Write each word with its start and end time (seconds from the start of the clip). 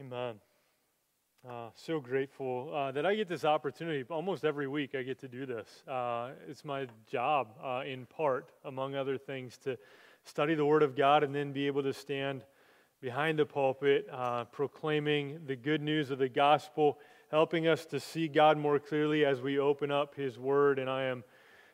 Amen. 0.00 0.36
Uh, 1.48 1.70
so 1.74 1.98
grateful 1.98 2.72
uh, 2.72 2.92
that 2.92 3.04
I 3.04 3.16
get 3.16 3.26
this 3.26 3.44
opportunity. 3.44 4.04
Almost 4.08 4.44
every 4.44 4.68
week, 4.68 4.94
I 4.94 5.02
get 5.02 5.18
to 5.20 5.28
do 5.28 5.44
this. 5.44 5.66
Uh, 5.88 6.30
it's 6.48 6.64
my 6.64 6.86
job, 7.10 7.48
uh, 7.60 7.82
in 7.84 8.06
part, 8.06 8.52
among 8.64 8.94
other 8.94 9.18
things, 9.18 9.58
to 9.64 9.76
study 10.22 10.54
the 10.54 10.64
Word 10.64 10.84
of 10.84 10.94
God 10.94 11.24
and 11.24 11.34
then 11.34 11.50
be 11.50 11.66
able 11.66 11.82
to 11.82 11.92
stand 11.92 12.44
behind 13.00 13.40
the 13.40 13.46
pulpit, 13.46 14.06
uh, 14.12 14.44
proclaiming 14.44 15.40
the 15.46 15.56
good 15.56 15.82
news 15.82 16.12
of 16.12 16.18
the 16.18 16.28
gospel, 16.28 17.00
helping 17.32 17.66
us 17.66 17.84
to 17.86 17.98
see 17.98 18.28
God 18.28 18.56
more 18.56 18.78
clearly 18.78 19.24
as 19.24 19.40
we 19.40 19.58
open 19.58 19.90
up 19.90 20.14
His 20.14 20.38
Word. 20.38 20.78
And 20.78 20.88
I 20.88 21.04
am 21.06 21.24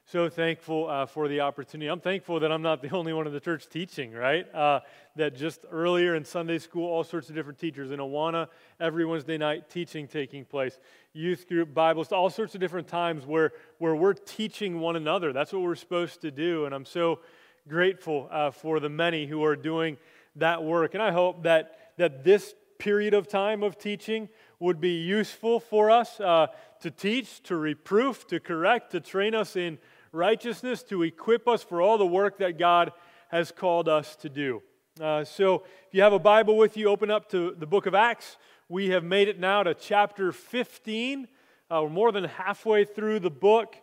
so 0.07 0.29
thankful 0.29 0.89
uh, 0.89 1.07
for 1.07 1.29
the 1.29 1.41
opportunity. 1.41 1.89
I'm 1.89 2.00
thankful 2.00 2.41
that 2.41 2.53
I'm 2.53 2.61
not 2.61 2.82
the 2.82 2.90
only 2.94 3.13
one 3.13 3.26
in 3.26 3.32
the 3.32 3.40
church 3.40 3.68
teaching, 3.68 4.13
right? 4.13 4.53
Uh, 4.54 4.80
that 5.17 5.35
just 5.35 5.64
earlier 5.71 6.14
in 6.14 6.25
Sunday 6.25 6.58
school, 6.58 6.86
all 6.86 7.04
sorts 7.04 7.30
of 7.30 7.35
different 7.35 7.58
teachers. 7.58 7.90
In 7.90 8.00
Awana, 8.00 8.49
every 8.79 9.07
Wednesday 9.07 9.39
night, 9.39 9.71
teaching 9.71 10.07
taking 10.07 10.44
place. 10.44 10.79
Youth 11.14 11.49
group, 11.49 11.72
Bibles, 11.72 12.13
all 12.13 12.29
sorts 12.29 12.54
of 12.54 12.61
different 12.61 12.86
times 12.86 13.25
where, 13.25 13.53
where 13.79 13.96
we're 13.96 14.13
teaching 14.13 14.80
one 14.80 14.96
another. 14.96 15.32
That's 15.32 15.53
what 15.53 15.63
we're 15.63 15.75
supposed 15.75 16.21
to 16.22 16.30
do. 16.30 16.66
And 16.66 16.75
I'm 16.75 16.85
so 16.85 17.21
grateful 17.66 18.29
uh, 18.30 18.50
for 18.50 18.80
the 18.80 18.91
many 18.91 19.27
who 19.27 19.43
are 19.44 19.57
doing 19.57 19.96
that 20.36 20.63
work. 20.63 20.94
And 20.94 21.02
I 21.02 21.13
hope 21.13 21.44
that, 21.44 21.93
that 21.96 22.25
this 22.25 22.55
period 22.79 23.14
of 23.14 23.27
time 23.27 23.63
of 23.63 23.79
teaching 23.79 24.29
would 24.58 24.80
be 24.80 24.96
useful 24.96 25.61
for 25.61 25.91
us 25.91 26.21
uh, 26.21 26.49
to 26.80 26.91
teach, 26.91 27.43
to 27.44 27.57
reproof, 27.57 28.27
to 28.27 28.41
correct, 28.41 28.93
to 28.93 29.00
train 29.00 29.35
us 29.35 29.57
in 29.57 29.79
righteousness 30.14 30.82
to 30.85 31.03
equip 31.03 31.49
us 31.49 31.63
for 31.63 31.82
all 31.82 31.99
the 31.99 32.06
work 32.06 32.39
that 32.39 32.59
God 32.59 32.92
has 33.28 33.50
called 33.50 33.89
us 33.89 34.17
to 34.17 34.28
do. 34.28 34.62
Uh, 35.00 35.25
so, 35.25 35.64
if 35.86 35.92
you 35.92 36.02
have 36.02 36.12
a 36.12 36.19
Bible 36.20 36.56
with 36.56 36.77
you, 36.77 36.88
open 36.88 37.11
up 37.11 37.28
to 37.30 37.55
the 37.58 37.66
book 37.66 37.86
of 37.86 37.94
Acts. 37.94 38.36
We 38.69 38.91
have 38.91 39.03
made 39.03 39.27
it 39.27 39.41
now 39.41 39.64
to 39.64 39.75
chapter 39.75 40.30
15. 40.30 41.27
Uh, 41.69 41.80
we're 41.83 41.88
more 41.88 42.12
than 42.12 42.25
halfway 42.25 42.84
through 42.84 43.19
the 43.19 43.30
book. 43.30 43.77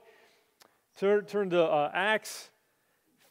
Turn, 0.97 1.25
turn 1.25 1.49
to 1.49 1.63
uh, 1.63 1.91
Acts 1.93 2.49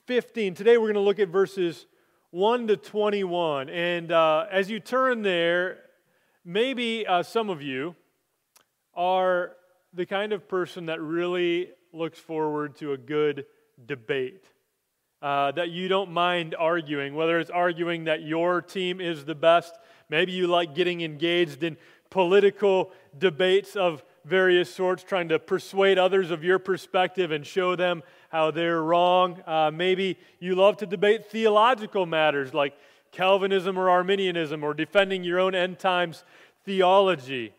15. 0.06 0.54
Today 0.54 0.76
we're 0.76 0.92
going 0.92 0.94
to 0.94 1.00
look 1.00 1.18
at 1.18 1.28
verses 1.28 1.86
1 2.32 2.66
to 2.68 2.76
21. 2.76 3.70
And 3.70 4.12
uh, 4.12 4.46
as 4.50 4.70
you 4.70 4.78
turn 4.78 5.22
there, 5.22 5.78
maybe 6.44 7.06
uh, 7.06 7.22
some 7.22 7.48
of 7.48 7.62
you 7.62 7.96
are 8.94 9.56
the 9.94 10.04
kind 10.04 10.32
of 10.32 10.48
person 10.48 10.86
that 10.86 11.00
really 11.00 11.70
looks 11.92 12.18
forward 12.18 12.76
to 12.76 12.92
a 12.92 12.96
good 12.96 13.46
debate. 13.86 14.44
Uh, 15.22 15.52
that 15.52 15.68
you 15.68 15.86
don't 15.88 16.10
mind 16.10 16.54
arguing, 16.58 17.14
whether 17.14 17.38
it's 17.38 17.50
arguing 17.50 18.04
that 18.04 18.22
your 18.22 18.62
team 18.62 19.00
is 19.00 19.24
the 19.26 19.34
best, 19.34 19.78
maybe 20.08 20.32
you 20.32 20.46
like 20.46 20.74
getting 20.74 21.02
engaged 21.02 21.62
in 21.62 21.76
political 22.08 22.90
debates 23.18 23.76
of 23.76 24.02
various 24.24 24.72
sorts, 24.72 25.02
trying 25.02 25.28
to 25.28 25.38
persuade 25.38 25.98
others 25.98 26.30
of 26.30 26.42
your 26.42 26.58
perspective 26.58 27.30
and 27.32 27.46
show 27.46 27.76
them 27.76 28.02
how 28.30 28.50
they're 28.50 28.82
wrong. 28.82 29.42
Uh, 29.46 29.70
maybe 29.72 30.18
you 30.38 30.54
love 30.54 30.76
to 30.78 30.86
debate 30.86 31.26
theological 31.26 32.06
matters 32.06 32.54
like 32.54 32.74
Calvinism 33.12 33.78
or 33.78 33.90
Arminianism 33.90 34.62
or 34.62 34.72
defending 34.72 35.24
your 35.24 35.38
own 35.38 35.54
end 35.54 35.78
times 35.78 36.24
theology. 36.64 37.52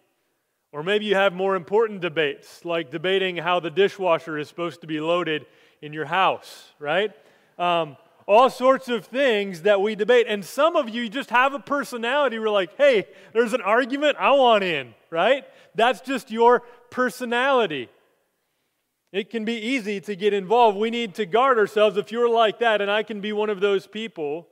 Or 0.71 0.83
maybe 0.83 1.05
you 1.05 1.15
have 1.15 1.33
more 1.33 1.55
important 1.55 1.99
debates, 1.99 2.63
like 2.63 2.91
debating 2.91 3.37
how 3.37 3.59
the 3.59 3.69
dishwasher 3.69 4.37
is 4.37 4.47
supposed 4.47 4.81
to 4.81 4.87
be 4.87 5.01
loaded 5.01 5.45
in 5.81 5.91
your 5.91 6.05
house, 6.05 6.71
right? 6.79 7.11
Um, 7.59 7.97
all 8.25 8.49
sorts 8.49 8.87
of 8.87 9.05
things 9.05 9.63
that 9.63 9.81
we 9.81 9.95
debate. 9.95 10.27
And 10.29 10.45
some 10.45 10.77
of 10.77 10.87
you 10.87 11.09
just 11.09 11.29
have 11.29 11.53
a 11.53 11.59
personality 11.59 12.39
where, 12.39 12.49
like, 12.49 12.77
hey, 12.77 13.05
there's 13.33 13.53
an 13.53 13.61
argument, 13.61 14.15
I 14.17 14.31
want 14.31 14.63
in, 14.63 14.93
right? 15.09 15.43
That's 15.75 15.99
just 15.99 16.31
your 16.31 16.61
personality. 16.89 17.89
It 19.11 19.29
can 19.29 19.43
be 19.43 19.55
easy 19.55 19.99
to 20.01 20.15
get 20.15 20.33
involved. 20.33 20.77
We 20.77 20.89
need 20.89 21.15
to 21.15 21.25
guard 21.25 21.57
ourselves 21.57 21.97
if 21.97 22.13
you're 22.13 22.29
like 22.29 22.59
that, 22.59 22.79
and 22.79 22.89
I 22.89 23.03
can 23.03 23.19
be 23.19 23.33
one 23.33 23.49
of 23.49 23.59
those 23.59 23.87
people. 23.87 24.47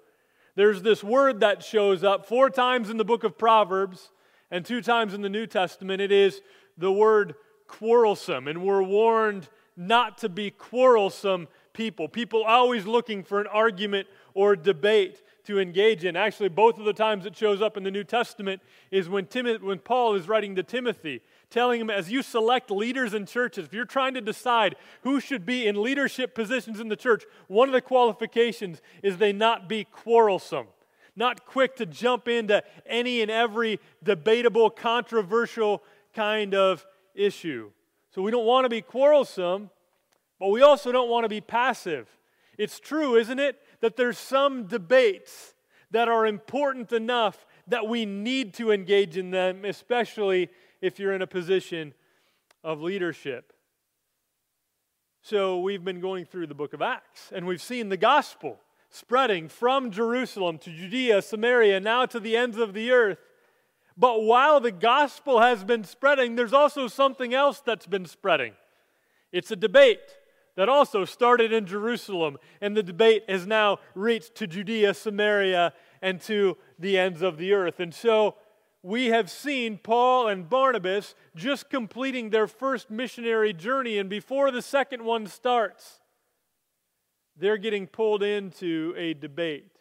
There's 0.56 0.82
this 0.82 1.02
word 1.02 1.40
that 1.40 1.64
shows 1.64 2.04
up 2.04 2.26
four 2.26 2.50
times 2.50 2.90
in 2.90 2.98
the 2.98 3.06
book 3.06 3.24
of 3.24 3.38
Proverbs 3.38 4.10
and 4.52 4.66
two 4.66 4.82
times 4.82 5.14
in 5.14 5.22
the 5.22 5.30
New 5.30 5.46
Testament, 5.46 6.02
it 6.02 6.12
is 6.12 6.42
the 6.78 6.92
word 6.92 7.36
quarrelsome. 7.68 8.48
And 8.48 8.64
we're 8.64 8.84
warned 8.84 9.48
not 9.78 10.18
to 10.20 10.30
be 10.30 10.52
quarrelsome 10.52 11.48
people. 11.74 12.10
People 12.10 12.44
always 12.44 12.86
looking 12.86 13.24
for 13.24 13.40
an 13.40 13.48
argument 13.48 14.08
or 14.34 14.56
debate 14.56 15.22
to 15.46 15.60
engage 15.60 16.04
in. 16.04 16.16
Actually, 16.16 16.50
both 16.50 16.78
of 16.78 16.86
the 16.86 16.94
times 16.94 17.26
it 17.26 17.36
shows 17.36 17.62
up 17.62 17.78
in 17.78 17.84
the 17.84 17.92
New 17.92 18.04
Testament 18.04 18.62
is 18.92 19.08
when, 19.08 19.26
Timothy, 19.26 19.66
when 19.66 19.80
Paul 19.80 20.16
is 20.16 20.28
writing 20.28 20.56
to 20.56 20.64
Timothy, 20.64 21.22
telling 21.50 21.80
him 21.80 21.90
as 21.90 22.12
you 22.12 22.22
select 22.22 22.70
leaders 22.70 23.14
in 23.14 23.26
churches, 23.26 23.66
if 23.66 23.74
you're 23.74 23.86
trying 23.86 24.16
to 24.16 24.22
decide 24.22 24.76
who 25.04 25.20
should 25.20 25.46
be 25.46 25.66
in 25.66 25.82
leadership 25.82 26.36
positions 26.36 26.80
in 26.80 26.90
the 26.90 26.96
church, 26.96 27.24
one 27.48 27.70
of 27.70 27.74
the 27.74 27.82
qualifications 27.82 28.82
is 29.02 29.18
they 29.18 29.32
not 29.32 29.70
be 29.70 29.86
quarrelsome 29.86 30.68
not 31.20 31.46
quick 31.46 31.76
to 31.76 31.86
jump 31.86 32.30
into 32.30 32.64
any 32.86 33.22
and 33.22 33.30
every 33.30 33.80
debatable, 34.02 34.70
controversial 34.70 35.84
kind 36.14 36.56
of 36.56 36.88
issue. 37.14 37.70
So 38.12 38.22
we 38.22 38.32
don't 38.32 38.46
want 38.46 38.64
to 38.66 38.70
be 38.70 38.82
quarrelsome, 38.82 39.70
but 40.40 40.48
we 40.48 40.62
also 40.62 40.94
don't 40.94 41.10
want 41.10 41.26
to 41.26 41.30
be 41.30 41.42
passive. 41.42 42.08
It's 42.58 42.80
true, 42.80 43.18
isn't 43.18 43.38
it, 43.38 43.60
that 43.82 43.98
there's 43.98 44.18
some 44.18 44.64
debates 44.64 45.54
that 45.92 46.08
are 46.08 46.26
important 46.26 46.94
enough 46.94 47.46
that 47.68 47.88
we 47.88 48.06
need 48.06 48.54
to 48.56 48.72
engage 48.72 49.18
in 49.18 49.30
them, 49.30 49.66
especially 49.66 50.50
if 50.82 51.00
you're 51.00 51.14
in 51.14 51.22
a 51.22 51.28
position 51.28 51.94
of 52.64 52.82
leadership. 52.82 53.52
So 55.22 55.60
we've 55.60 55.84
been 55.84 56.00
going 56.00 56.24
through 56.24 56.48
the 56.48 56.56
book 56.56 56.74
of 56.74 56.82
Acts 56.82 57.32
and 57.34 57.46
we've 57.46 57.62
seen 57.62 57.90
the 57.90 57.98
gospel 57.98 58.58
spreading 58.90 59.48
from 59.48 59.92
Jerusalem 59.92 60.58
to 60.60 60.72
Judea, 60.72 61.22
Samaria, 61.22 61.80
now 61.80 62.06
to 62.08 62.20
the 62.20 62.36
ends 62.36 62.58
of 62.58 62.74
the 62.74 62.92
earth. 62.92 63.20
But 63.96 64.24
while 64.24 64.60
the 64.60 64.72
gospel 64.72 65.42
has 65.42 65.64
been 65.64 65.84
spreading, 65.84 66.36
there's 66.36 66.54
also 66.54 66.88
something 66.88 67.34
else 67.34 67.60
that's 67.60 67.88
been 67.88 68.06
spreading. 68.06 68.54
It's 69.32 69.52
a 69.52 69.56
debate 69.56 70.18
that 70.56 70.70
also 70.70 71.06
started 71.06 71.54
in 71.54 71.66
Jerusalem, 71.66 72.38
and 72.62 72.76
the 72.76 72.84
debate 72.84 73.24
has 73.30 73.46
now 73.46 73.80
reached 73.96 74.36
to 74.36 74.48
Judea, 74.48 74.94
Samaria, 74.94 75.74
and 76.02 76.20
to 76.22 76.58
the 76.78 76.98
ends 76.98 77.22
of 77.22 77.38
the 77.38 77.54
earth. 77.54 77.80
And 77.80 77.94
so 77.94 78.36
we 78.82 79.08
have 79.08 79.30
seen 79.30 79.78
Paul 79.78 80.28
and 80.28 80.50
Barnabas 80.50 81.14
just 81.36 81.70
completing 81.70 82.30
their 82.30 82.48
first 82.48 82.90
missionary 82.90 83.54
journey, 83.54 83.98
and 83.98 84.10
before 84.10 84.52
the 84.52 84.62
second 84.62 85.04
one 85.04 85.28
starts, 85.28 86.00
they're 87.40 87.58
getting 87.58 87.88
pulled 87.88 88.22
into 88.22 88.94
a 88.98 89.14
debate. 89.14 89.72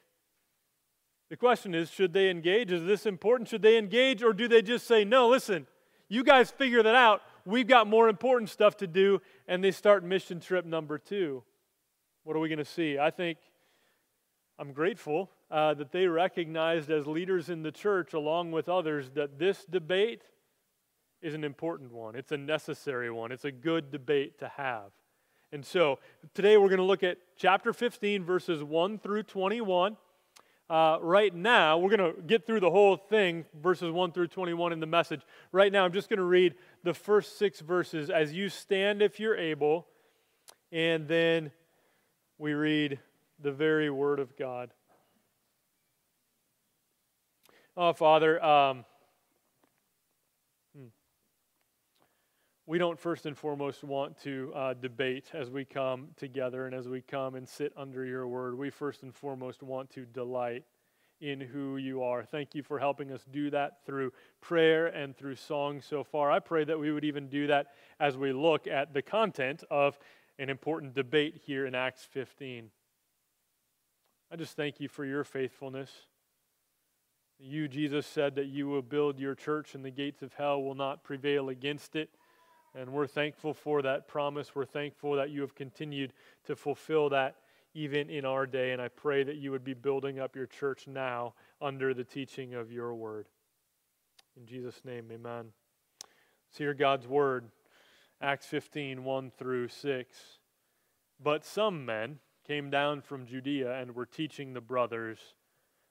The 1.30 1.36
question 1.36 1.74
is 1.74 1.90
should 1.90 2.12
they 2.12 2.30
engage? 2.30 2.72
Is 2.72 2.84
this 2.84 3.04
important? 3.04 3.48
Should 3.48 3.62
they 3.62 3.76
engage? 3.76 4.22
Or 4.22 4.32
do 4.32 4.48
they 4.48 4.62
just 4.62 4.86
say, 4.86 5.04
no, 5.04 5.28
listen, 5.28 5.66
you 6.08 6.24
guys 6.24 6.50
figure 6.50 6.82
that 6.82 6.94
out. 6.94 7.22
We've 7.44 7.66
got 7.66 7.86
more 7.86 8.08
important 8.08 8.50
stuff 8.50 8.76
to 8.78 8.86
do. 8.86 9.20
And 9.46 9.62
they 9.62 9.70
start 9.70 10.04
mission 10.04 10.40
trip 10.40 10.64
number 10.64 10.98
two. 10.98 11.42
What 12.24 12.36
are 12.36 12.40
we 12.40 12.48
going 12.48 12.58
to 12.58 12.64
see? 12.64 12.98
I 12.98 13.10
think 13.10 13.38
I'm 14.58 14.72
grateful 14.72 15.30
uh, 15.50 15.74
that 15.74 15.92
they 15.92 16.06
recognized 16.06 16.90
as 16.90 17.06
leaders 17.06 17.48
in 17.48 17.62
the 17.62 17.72
church, 17.72 18.12
along 18.12 18.52
with 18.52 18.68
others, 18.68 19.10
that 19.14 19.38
this 19.38 19.64
debate 19.64 20.22
is 21.22 21.34
an 21.34 21.44
important 21.44 21.92
one. 21.92 22.14
It's 22.14 22.32
a 22.32 22.36
necessary 22.36 23.10
one. 23.10 23.32
It's 23.32 23.44
a 23.44 23.52
good 23.52 23.90
debate 23.90 24.38
to 24.40 24.48
have. 24.48 24.90
And 25.50 25.64
so 25.64 25.98
today 26.34 26.58
we're 26.58 26.68
going 26.68 26.76
to 26.76 26.84
look 26.84 27.02
at 27.02 27.16
chapter 27.38 27.72
15, 27.72 28.22
verses 28.22 28.62
1 28.62 28.98
through 28.98 29.22
21. 29.22 29.96
Uh, 30.68 30.98
right 31.00 31.34
now, 31.34 31.78
we're 31.78 31.96
going 31.96 32.14
to 32.14 32.20
get 32.20 32.46
through 32.46 32.60
the 32.60 32.70
whole 32.70 32.98
thing, 32.98 33.46
verses 33.62 33.90
1 33.90 34.12
through 34.12 34.26
21 34.26 34.74
in 34.74 34.80
the 34.80 34.86
message. 34.86 35.22
Right 35.50 35.72
now, 35.72 35.86
I'm 35.86 35.92
just 35.94 36.10
going 36.10 36.18
to 36.18 36.24
read 36.24 36.54
the 36.84 36.92
first 36.92 37.38
six 37.38 37.60
verses 37.60 38.10
as 38.10 38.34
you 38.34 38.50
stand 38.50 39.00
if 39.00 39.18
you're 39.18 39.38
able, 39.38 39.86
and 40.70 41.08
then 41.08 41.50
we 42.36 42.52
read 42.52 42.98
the 43.40 43.52
very 43.52 43.88
word 43.88 44.20
of 44.20 44.36
God. 44.36 44.70
Oh, 47.74 47.94
Father, 47.94 48.44
um, 48.44 48.84
we 52.68 52.76
don't 52.76 52.98
first 52.98 53.24
and 53.24 53.34
foremost 53.34 53.82
want 53.82 54.20
to 54.20 54.52
uh, 54.54 54.74
debate 54.74 55.30
as 55.32 55.48
we 55.48 55.64
come 55.64 56.08
together 56.18 56.66
and 56.66 56.74
as 56.74 56.86
we 56.86 57.00
come 57.00 57.34
and 57.34 57.48
sit 57.48 57.72
under 57.78 58.04
your 58.04 58.28
word. 58.28 58.58
We 58.58 58.68
first 58.68 59.02
and 59.02 59.14
foremost 59.14 59.62
want 59.62 59.88
to 59.92 60.04
delight 60.04 60.64
in 61.22 61.40
who 61.40 61.78
you 61.78 62.02
are. 62.02 62.26
Thank 62.26 62.54
you 62.54 62.62
for 62.62 62.78
helping 62.78 63.10
us 63.10 63.24
do 63.32 63.48
that 63.48 63.78
through 63.86 64.12
prayer 64.42 64.88
and 64.88 65.16
through 65.16 65.36
song 65.36 65.80
so 65.80 66.04
far. 66.04 66.30
I 66.30 66.40
pray 66.40 66.62
that 66.64 66.78
we 66.78 66.92
would 66.92 67.06
even 67.06 67.30
do 67.30 67.46
that 67.46 67.68
as 67.98 68.18
we 68.18 68.34
look 68.34 68.66
at 68.66 68.92
the 68.92 69.00
content 69.00 69.64
of 69.70 69.98
an 70.38 70.50
important 70.50 70.94
debate 70.94 71.40
here 71.46 71.64
in 71.64 71.74
Acts 71.74 72.06
15. 72.10 72.68
I 74.30 74.36
just 74.36 74.56
thank 74.56 74.78
you 74.78 74.88
for 74.88 75.06
your 75.06 75.24
faithfulness. 75.24 75.90
You, 77.38 77.66
Jesus, 77.66 78.06
said 78.06 78.34
that 78.34 78.48
you 78.48 78.68
will 78.68 78.82
build 78.82 79.18
your 79.18 79.34
church 79.34 79.74
and 79.74 79.82
the 79.82 79.90
gates 79.90 80.20
of 80.20 80.34
hell 80.34 80.62
will 80.62 80.74
not 80.74 81.02
prevail 81.02 81.48
against 81.48 81.96
it. 81.96 82.10
And 82.74 82.92
we're 82.92 83.06
thankful 83.06 83.54
for 83.54 83.82
that 83.82 84.08
promise. 84.08 84.54
We're 84.54 84.64
thankful 84.64 85.16
that 85.16 85.30
you 85.30 85.40
have 85.40 85.54
continued 85.54 86.12
to 86.44 86.54
fulfill 86.56 87.08
that 87.10 87.36
even 87.74 88.10
in 88.10 88.24
our 88.24 88.46
day. 88.46 88.72
And 88.72 88.82
I 88.82 88.88
pray 88.88 89.24
that 89.24 89.36
you 89.36 89.50
would 89.50 89.64
be 89.64 89.74
building 89.74 90.18
up 90.18 90.36
your 90.36 90.46
church 90.46 90.86
now 90.86 91.34
under 91.60 91.94
the 91.94 92.04
teaching 92.04 92.54
of 92.54 92.70
your 92.70 92.94
word. 92.94 93.26
In 94.36 94.46
Jesus' 94.46 94.80
name, 94.84 95.06
amen. 95.12 95.52
Let's 96.48 96.58
hear 96.58 96.74
God's 96.74 97.06
word. 97.06 97.50
Acts 98.20 98.46
15, 98.46 99.04
1 99.04 99.30
through 99.38 99.68
6. 99.68 100.16
But 101.22 101.44
some 101.44 101.84
men 101.84 102.18
came 102.46 102.70
down 102.70 103.02
from 103.02 103.26
Judea 103.26 103.80
and 103.80 103.94
were 103.94 104.06
teaching 104.06 104.52
the 104.52 104.60
brothers 104.60 105.18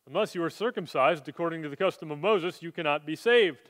Unless 0.08 0.36
you 0.36 0.44
are 0.44 0.50
circumcised 0.50 1.28
according 1.28 1.64
to 1.64 1.70
the 1.70 1.76
custom 1.76 2.12
of 2.12 2.20
Moses, 2.20 2.62
you 2.62 2.72
cannot 2.72 3.06
be 3.06 3.16
saved. 3.16 3.70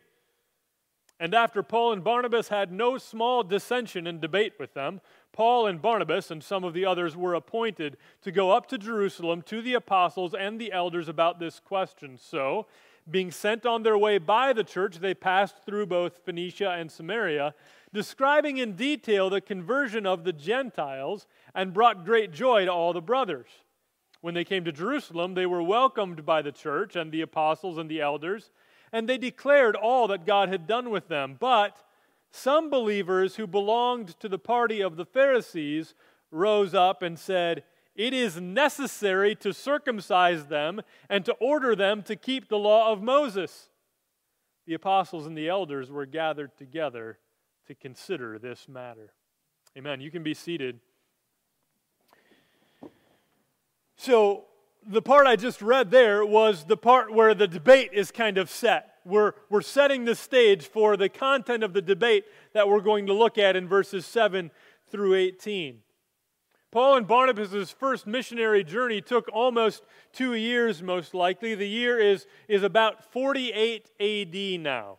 And 1.20 1.34
after 1.34 1.64
Paul 1.64 1.94
and 1.94 2.04
Barnabas 2.04 2.50
had 2.50 2.72
no 2.72 2.98
small 2.98 3.44
dissension 3.44 4.06
and 4.06 4.22
debate 4.22 4.54
with 4.60 4.76
them, 4.76 5.02
Paul 5.34 5.66
and 5.66 5.82
Barnabas 5.82 6.30
and 6.30 6.44
some 6.44 6.64
of 6.64 6.74
the 6.74 6.86
others 6.86 7.16
were 7.16 7.34
appointed 7.34 7.98
to 8.22 8.32
go 8.32 8.52
up 8.52 8.68
to 8.68 8.78
Jerusalem 8.78 9.42
to 9.44 9.62
the 9.62 9.74
apostles 9.74 10.36
and 10.36 10.60
the 10.60 10.72
elders 10.72 11.10
about 11.10 11.40
this 11.40 11.60
question. 11.60 12.18
So, 12.20 12.68
being 13.10 13.32
sent 13.32 13.66
on 13.66 13.84
their 13.84 13.98
way 13.98 14.18
by 14.18 14.54
the 14.54 14.64
church, 14.64 14.98
they 14.98 15.14
passed 15.14 15.66
through 15.66 15.86
both 15.86 16.26
Phoenicia 16.26 16.72
and 16.72 16.92
Samaria, 16.92 17.56
describing 17.94 18.58
in 18.58 18.76
detail 18.76 19.30
the 19.30 19.40
conversion 19.40 20.06
of 20.06 20.24
the 20.24 20.34
Gentiles, 20.34 21.26
and 21.56 21.74
brought 21.74 22.06
great 22.06 22.32
joy 22.32 22.66
to 22.66 22.72
all 22.72 22.94
the 22.94 23.02
brothers. 23.02 23.48
When 24.22 24.34
they 24.34 24.44
came 24.44 24.66
to 24.66 24.72
Jerusalem, 24.72 25.36
they 25.36 25.46
were 25.46 25.64
welcomed 25.64 26.26
by 26.26 26.42
the 26.42 26.52
church 26.52 26.96
and 26.96 27.12
the 27.12 27.22
apostles 27.22 27.78
and 27.78 27.90
the 27.90 28.02
elders, 28.02 28.52
and 28.92 29.08
they 29.08 29.18
declared 29.18 29.76
all 29.76 30.08
that 30.08 30.26
God 30.26 30.50
had 30.50 30.68
done 30.68 30.90
with 30.90 31.08
them. 31.08 31.38
But 31.40 31.78
some 32.32 32.70
believers 32.70 33.36
who 33.36 33.48
belonged 33.48 34.20
to 34.20 34.30
the 34.30 34.40
party 34.40 34.82
of 34.82 34.96
the 34.96 35.06
Pharisees 35.06 35.94
rose 36.32 36.74
up 36.74 37.02
and 37.02 37.18
said, 37.18 37.64
It 37.96 38.14
is 38.14 38.40
necessary 38.40 39.36
to 39.36 39.54
circumcise 39.54 40.46
them 40.46 40.82
and 41.10 41.26
to 41.26 41.34
order 41.34 41.76
them 41.76 42.04
to 42.04 42.16
keep 42.16 42.50
the 42.50 42.58
law 42.58 42.92
of 42.92 43.02
Moses. 43.02 43.70
The 44.66 44.74
apostles 44.74 45.26
and 45.26 45.38
the 45.38 45.48
elders 45.48 45.90
were 45.90 46.06
gathered 46.06 46.58
together 46.58 47.20
to 47.68 47.76
consider 47.76 48.38
this 48.38 48.68
matter. 48.68 49.14
Amen. 49.78 50.02
You 50.02 50.12
can 50.12 50.24
be 50.24 50.34
seated. 50.34 50.80
So, 53.96 54.46
the 54.88 55.02
part 55.02 55.28
I 55.28 55.36
just 55.36 55.62
read 55.62 55.92
there 55.92 56.26
was 56.26 56.64
the 56.64 56.78
part 56.78 57.14
where 57.14 57.34
the 57.34 57.48
debate 57.48 57.92
is 57.94 58.10
kind 58.10 58.38
of 58.38 58.50
set. 58.50 58.94
We're, 59.06 59.34
we're 59.50 59.62
setting 59.62 60.06
the 60.06 60.16
stage 60.16 60.68
for 60.68 60.98
the 60.98 61.10
content 61.10 61.64
of 61.64 61.74
the 61.74 61.82
debate 61.82 62.26
that 62.54 62.68
we're 62.68 62.82
going 62.82 63.08
to 63.08 63.14
look 63.14 63.38
at 63.38 63.56
in 63.56 63.68
verses 63.68 64.06
7 64.06 64.50
through 64.90 65.16
18. 65.16 65.80
Paul 66.72 66.98
and 66.98 67.08
Barnabas' 67.08 67.72
first 67.72 68.08
missionary 68.08 68.64
journey 68.64 69.02
took 69.02 69.30
almost 69.32 69.84
two 70.14 70.34
years, 70.34 70.82
most 70.82 71.14
likely. 71.14 71.56
The 71.56 71.68
year 71.68 72.00
is, 72.00 72.26
is 72.48 72.64
about 72.64 73.12
48 73.12 73.90
AD 74.00 74.62
now. 74.62 74.98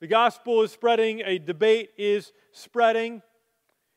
The 0.00 0.06
gospel 0.06 0.62
is 0.62 0.72
spreading, 0.72 1.22
a 1.24 1.38
debate 1.38 1.90
is 1.96 2.32
spreading, 2.52 3.22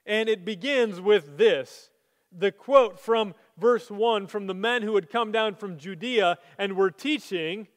and 0.06 0.30
it 0.30 0.46
begins 0.46 1.02
with 1.02 1.38
this 1.38 1.90
the 2.32 2.52
quote 2.52 3.00
from 3.00 3.34
verse 3.58 3.90
1 3.90 4.28
from 4.28 4.48
the 4.48 4.54
men 4.54 4.84
who 4.84 4.96
had 4.96 5.10
come 5.10 5.32
down 5.32 5.56
from 5.56 5.78
Judea 5.78 6.38
and 6.58 6.74
were 6.74 6.92
teaching, 6.92 7.68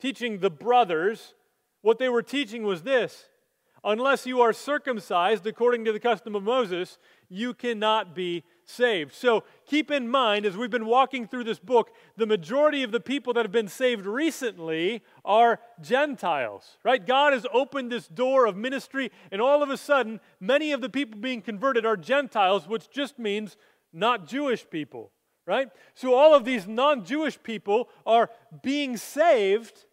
teaching 0.00 0.38
the 0.38 0.50
brothers. 0.50 1.34
What 1.82 1.98
they 1.98 2.08
were 2.08 2.22
teaching 2.22 2.62
was 2.62 2.82
this 2.82 3.26
unless 3.84 4.26
you 4.26 4.40
are 4.40 4.52
circumcised 4.52 5.46
according 5.46 5.84
to 5.84 5.92
the 5.92 6.00
custom 6.00 6.34
of 6.34 6.42
Moses, 6.42 6.98
you 7.28 7.54
cannot 7.54 8.14
be 8.14 8.44
saved. 8.64 9.14
So 9.14 9.44
keep 9.66 9.90
in 9.90 10.08
mind, 10.08 10.46
as 10.46 10.56
we've 10.56 10.70
been 10.70 10.86
walking 10.86 11.26
through 11.26 11.44
this 11.44 11.58
book, 11.58 11.90
the 12.16 12.26
majority 12.26 12.82
of 12.82 12.92
the 12.92 13.00
people 13.00 13.32
that 13.34 13.44
have 13.44 13.52
been 13.52 13.68
saved 13.68 14.06
recently 14.06 15.02
are 15.24 15.60
Gentiles, 15.80 16.76
right? 16.84 17.04
God 17.04 17.32
has 17.32 17.46
opened 17.52 17.90
this 17.90 18.06
door 18.06 18.46
of 18.46 18.56
ministry, 18.56 19.10
and 19.32 19.40
all 19.40 19.62
of 19.62 19.70
a 19.70 19.76
sudden, 19.76 20.20
many 20.38 20.72
of 20.72 20.80
the 20.80 20.90
people 20.90 21.20
being 21.20 21.42
converted 21.42 21.86
are 21.86 21.96
Gentiles, 21.96 22.68
which 22.68 22.90
just 22.90 23.18
means 23.18 23.56
not 23.92 24.26
Jewish 24.26 24.68
people, 24.68 25.10
right? 25.50 25.68
So 25.96 26.14
all 26.14 26.32
of 26.32 26.44
these 26.44 26.68
non 26.68 27.04
Jewish 27.04 27.42
people 27.42 27.88
are 28.06 28.30
being 28.62 28.96
saved, 28.96 29.84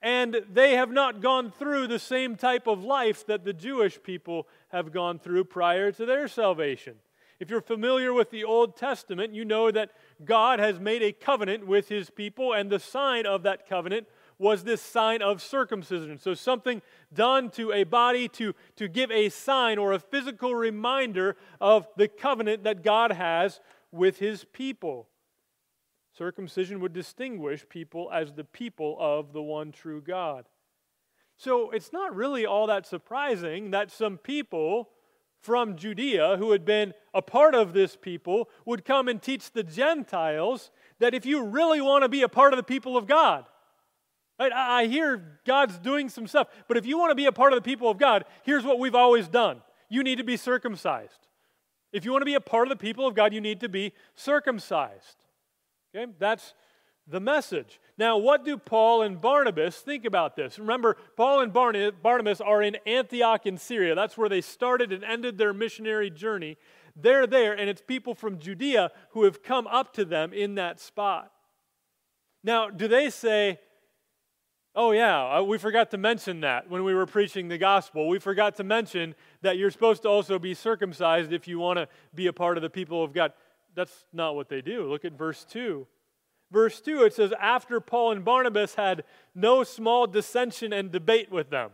and 0.00 0.42
they 0.48 0.76
have 0.76 0.92
not 0.92 1.20
gone 1.20 1.50
through 1.50 1.88
the 1.88 1.98
same 1.98 2.36
type 2.36 2.68
of 2.68 2.84
life 2.84 3.26
that 3.26 3.44
the 3.44 3.52
Jewish 3.52 4.00
people 4.00 4.46
have 4.68 4.92
gone 4.92 5.18
through 5.18 5.46
prior 5.46 5.90
to 5.90 6.06
their 6.06 6.28
salvation. 6.28 6.94
If 7.40 7.50
you're 7.50 7.60
familiar 7.60 8.12
with 8.12 8.30
the 8.30 8.44
Old 8.44 8.76
Testament, 8.76 9.34
you 9.34 9.44
know 9.44 9.72
that 9.72 9.90
God 10.24 10.60
has 10.60 10.78
made 10.78 11.02
a 11.02 11.12
covenant 11.12 11.66
with 11.66 11.88
his 11.88 12.08
people, 12.08 12.52
and 12.52 12.70
the 12.70 12.78
sign 12.78 13.26
of 13.26 13.42
that 13.42 13.68
covenant 13.68 14.06
was 14.38 14.64
this 14.64 14.82
sign 14.82 15.20
of 15.20 15.42
circumcision. 15.42 16.18
So, 16.18 16.34
something 16.34 16.80
done 17.12 17.50
to 17.50 17.72
a 17.72 17.84
body 17.84 18.28
to, 18.28 18.54
to 18.76 18.88
give 18.88 19.10
a 19.10 19.28
sign 19.30 19.78
or 19.78 19.92
a 19.92 19.98
physical 19.98 20.54
reminder 20.54 21.36
of 21.60 21.88
the 21.96 22.08
covenant 22.08 22.64
that 22.64 22.82
God 22.82 23.12
has 23.12 23.60
with 23.96 24.18
his 24.18 24.44
people. 24.44 25.08
Circumcision 26.16 26.80
would 26.80 26.92
distinguish 26.92 27.68
people 27.68 28.10
as 28.12 28.32
the 28.32 28.44
people 28.44 28.96
of 29.00 29.32
the 29.32 29.42
one 29.42 29.72
true 29.72 30.00
God. 30.00 30.46
So, 31.38 31.70
it's 31.70 31.92
not 31.92 32.16
really 32.16 32.46
all 32.46 32.66
that 32.66 32.86
surprising 32.86 33.70
that 33.72 33.90
some 33.90 34.16
people 34.16 34.88
from 35.40 35.76
Judea 35.76 36.36
who 36.38 36.52
had 36.52 36.64
been 36.64 36.94
a 37.12 37.20
part 37.20 37.54
of 37.54 37.74
this 37.74 37.94
people 37.94 38.48
would 38.64 38.84
come 38.84 39.06
and 39.06 39.20
teach 39.20 39.52
the 39.52 39.62
Gentiles 39.62 40.70
that 40.98 41.12
if 41.12 41.26
you 41.26 41.44
really 41.44 41.82
want 41.82 42.04
to 42.04 42.08
be 42.08 42.22
a 42.22 42.28
part 42.28 42.54
of 42.54 42.56
the 42.56 42.62
people 42.62 42.96
of 42.96 43.06
God, 43.06 43.44
Right? 44.38 44.52
I 44.52 44.86
hear 44.86 45.40
God's 45.46 45.78
doing 45.78 46.08
some 46.08 46.26
stuff, 46.26 46.48
but 46.68 46.76
if 46.76 46.84
you 46.84 46.98
want 46.98 47.10
to 47.10 47.14
be 47.14 47.24
a 47.24 47.32
part 47.32 47.52
of 47.52 47.56
the 47.56 47.62
people 47.62 47.88
of 47.88 47.96
God, 47.96 48.24
here's 48.42 48.64
what 48.64 48.78
we've 48.78 48.94
always 48.94 49.28
done 49.28 49.62
you 49.88 50.02
need 50.02 50.18
to 50.18 50.24
be 50.24 50.36
circumcised. 50.36 51.25
If 51.96 52.04
you 52.04 52.12
want 52.12 52.20
to 52.20 52.26
be 52.26 52.34
a 52.34 52.40
part 52.40 52.66
of 52.66 52.68
the 52.68 52.76
people 52.76 53.06
of 53.06 53.14
God, 53.14 53.32
you 53.32 53.40
need 53.40 53.60
to 53.60 53.70
be 53.70 53.94
circumcised. 54.14 55.16
Okay? 55.94 56.12
That's 56.18 56.52
the 57.06 57.20
message. 57.20 57.80
Now, 57.96 58.18
what 58.18 58.44
do 58.44 58.58
Paul 58.58 59.00
and 59.00 59.18
Barnabas 59.18 59.78
think 59.78 60.04
about 60.04 60.36
this? 60.36 60.58
Remember, 60.58 60.98
Paul 61.16 61.40
and 61.40 61.54
Barnabas 61.54 62.42
are 62.42 62.62
in 62.62 62.76
Antioch 62.84 63.46
in 63.46 63.56
Syria. 63.56 63.94
That's 63.94 64.18
where 64.18 64.28
they 64.28 64.42
started 64.42 64.92
and 64.92 65.04
ended 65.04 65.38
their 65.38 65.54
missionary 65.54 66.10
journey. 66.10 66.58
They're 66.94 67.26
there, 67.26 67.54
and 67.54 67.70
it's 67.70 67.80
people 67.80 68.14
from 68.14 68.40
Judea 68.40 68.90
who 69.12 69.24
have 69.24 69.42
come 69.42 69.66
up 69.66 69.94
to 69.94 70.04
them 70.04 70.34
in 70.34 70.56
that 70.56 70.78
spot. 70.78 71.32
Now, 72.44 72.68
do 72.68 72.88
they 72.88 73.08
say, 73.08 73.58
Oh, 74.78 74.90
yeah, 74.90 75.38
uh, 75.38 75.42
we 75.42 75.56
forgot 75.56 75.90
to 75.92 75.96
mention 75.96 76.42
that 76.42 76.68
when 76.68 76.84
we 76.84 76.92
were 76.92 77.06
preaching 77.06 77.48
the 77.48 77.56
gospel. 77.56 78.08
We 78.08 78.18
forgot 78.18 78.56
to 78.56 78.64
mention 78.64 79.14
that 79.40 79.56
you're 79.56 79.70
supposed 79.70 80.02
to 80.02 80.10
also 80.10 80.38
be 80.38 80.52
circumcised 80.52 81.32
if 81.32 81.48
you 81.48 81.58
want 81.58 81.78
to 81.78 81.88
be 82.14 82.26
a 82.26 82.32
part 82.32 82.58
of 82.58 82.62
the 82.62 82.68
people 82.68 83.02
of 83.02 83.14
God. 83.14 83.32
That's 83.74 84.04
not 84.12 84.34
what 84.34 84.50
they 84.50 84.60
do. 84.60 84.86
Look 84.86 85.06
at 85.06 85.14
verse 85.14 85.46
2. 85.48 85.86
Verse 86.52 86.78
2, 86.82 87.04
it 87.04 87.14
says, 87.14 87.32
After 87.40 87.80
Paul 87.80 88.12
and 88.12 88.22
Barnabas 88.22 88.74
had 88.74 89.04
no 89.34 89.64
small 89.64 90.06
dissension 90.06 90.74
and 90.74 90.92
debate 90.92 91.32
with 91.32 91.48
them. 91.48 91.70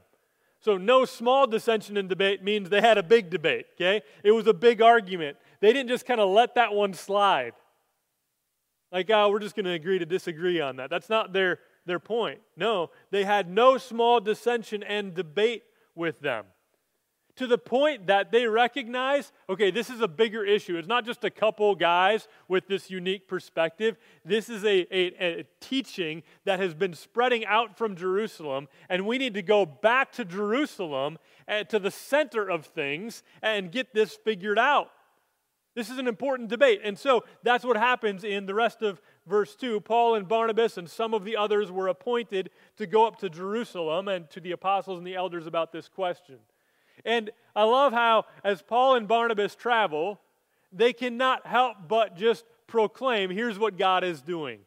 So, 0.60 0.76
no 0.76 1.04
small 1.04 1.48
dissension 1.48 1.96
and 1.96 2.08
debate 2.08 2.44
means 2.44 2.70
they 2.70 2.80
had 2.80 2.98
a 2.98 3.02
big 3.02 3.30
debate, 3.30 3.66
okay? 3.74 4.02
It 4.22 4.30
was 4.30 4.46
a 4.46 4.54
big 4.54 4.80
argument. 4.80 5.38
They 5.58 5.72
didn't 5.72 5.88
just 5.88 6.06
kind 6.06 6.20
of 6.20 6.30
let 6.30 6.54
that 6.54 6.72
one 6.72 6.94
slide. 6.94 7.54
Like, 8.92 9.10
oh, 9.10 9.28
we're 9.28 9.40
just 9.40 9.56
going 9.56 9.66
to 9.66 9.72
agree 9.72 9.98
to 9.98 10.06
disagree 10.06 10.60
on 10.60 10.76
that. 10.76 10.88
That's 10.88 11.08
not 11.08 11.32
their 11.32 11.58
their 11.86 11.98
point. 11.98 12.40
No, 12.56 12.90
they 13.10 13.24
had 13.24 13.48
no 13.48 13.78
small 13.78 14.20
dissension 14.20 14.82
and 14.82 15.14
debate 15.14 15.64
with 15.94 16.20
them. 16.20 16.46
To 17.36 17.46
the 17.46 17.56
point 17.56 18.08
that 18.08 18.30
they 18.30 18.46
recognize, 18.46 19.32
okay, 19.48 19.70
this 19.70 19.88
is 19.88 20.02
a 20.02 20.06
bigger 20.06 20.44
issue. 20.44 20.76
It's 20.76 20.86
not 20.86 21.06
just 21.06 21.24
a 21.24 21.30
couple 21.30 21.74
guys 21.74 22.28
with 22.46 22.68
this 22.68 22.90
unique 22.90 23.26
perspective. 23.26 23.96
This 24.22 24.50
is 24.50 24.64
a, 24.64 24.86
a, 24.94 25.40
a 25.40 25.44
teaching 25.58 26.24
that 26.44 26.60
has 26.60 26.74
been 26.74 26.92
spreading 26.92 27.46
out 27.46 27.78
from 27.78 27.96
Jerusalem, 27.96 28.68
and 28.90 29.06
we 29.06 29.16
need 29.16 29.32
to 29.32 29.42
go 29.42 29.64
back 29.64 30.12
to 30.12 30.26
Jerusalem, 30.26 31.18
and 31.48 31.66
to 31.70 31.78
the 31.78 31.90
center 31.90 32.50
of 32.50 32.66
things, 32.66 33.22
and 33.42 33.72
get 33.72 33.94
this 33.94 34.14
figured 34.14 34.58
out. 34.58 34.90
This 35.74 35.88
is 35.88 35.96
an 35.96 36.06
important 36.06 36.50
debate. 36.50 36.82
And 36.84 36.98
so 36.98 37.24
that's 37.42 37.64
what 37.64 37.78
happens 37.78 38.24
in 38.24 38.44
the 38.44 38.54
rest 38.54 38.82
of 38.82 39.00
verse 39.26 39.54
2. 39.56 39.80
Paul 39.80 40.14
and 40.14 40.28
Barnabas 40.28 40.76
and 40.76 40.88
some 40.88 41.14
of 41.14 41.24
the 41.24 41.36
others 41.36 41.70
were 41.70 41.88
appointed 41.88 42.50
to 42.76 42.86
go 42.86 43.06
up 43.06 43.18
to 43.20 43.30
Jerusalem 43.30 44.08
and 44.08 44.28
to 44.30 44.40
the 44.40 44.52
apostles 44.52 44.98
and 44.98 45.06
the 45.06 45.14
elders 45.14 45.46
about 45.46 45.72
this 45.72 45.88
question. 45.88 46.38
And 47.04 47.30
I 47.56 47.64
love 47.64 47.92
how, 47.92 48.26
as 48.44 48.62
Paul 48.62 48.96
and 48.96 49.08
Barnabas 49.08 49.54
travel, 49.54 50.20
they 50.72 50.92
cannot 50.92 51.46
help 51.46 51.76
but 51.88 52.16
just 52.16 52.44
proclaim 52.66 53.30
here's 53.30 53.58
what 53.58 53.76
God 53.76 54.04
is 54.04 54.22
doing. 54.22 54.60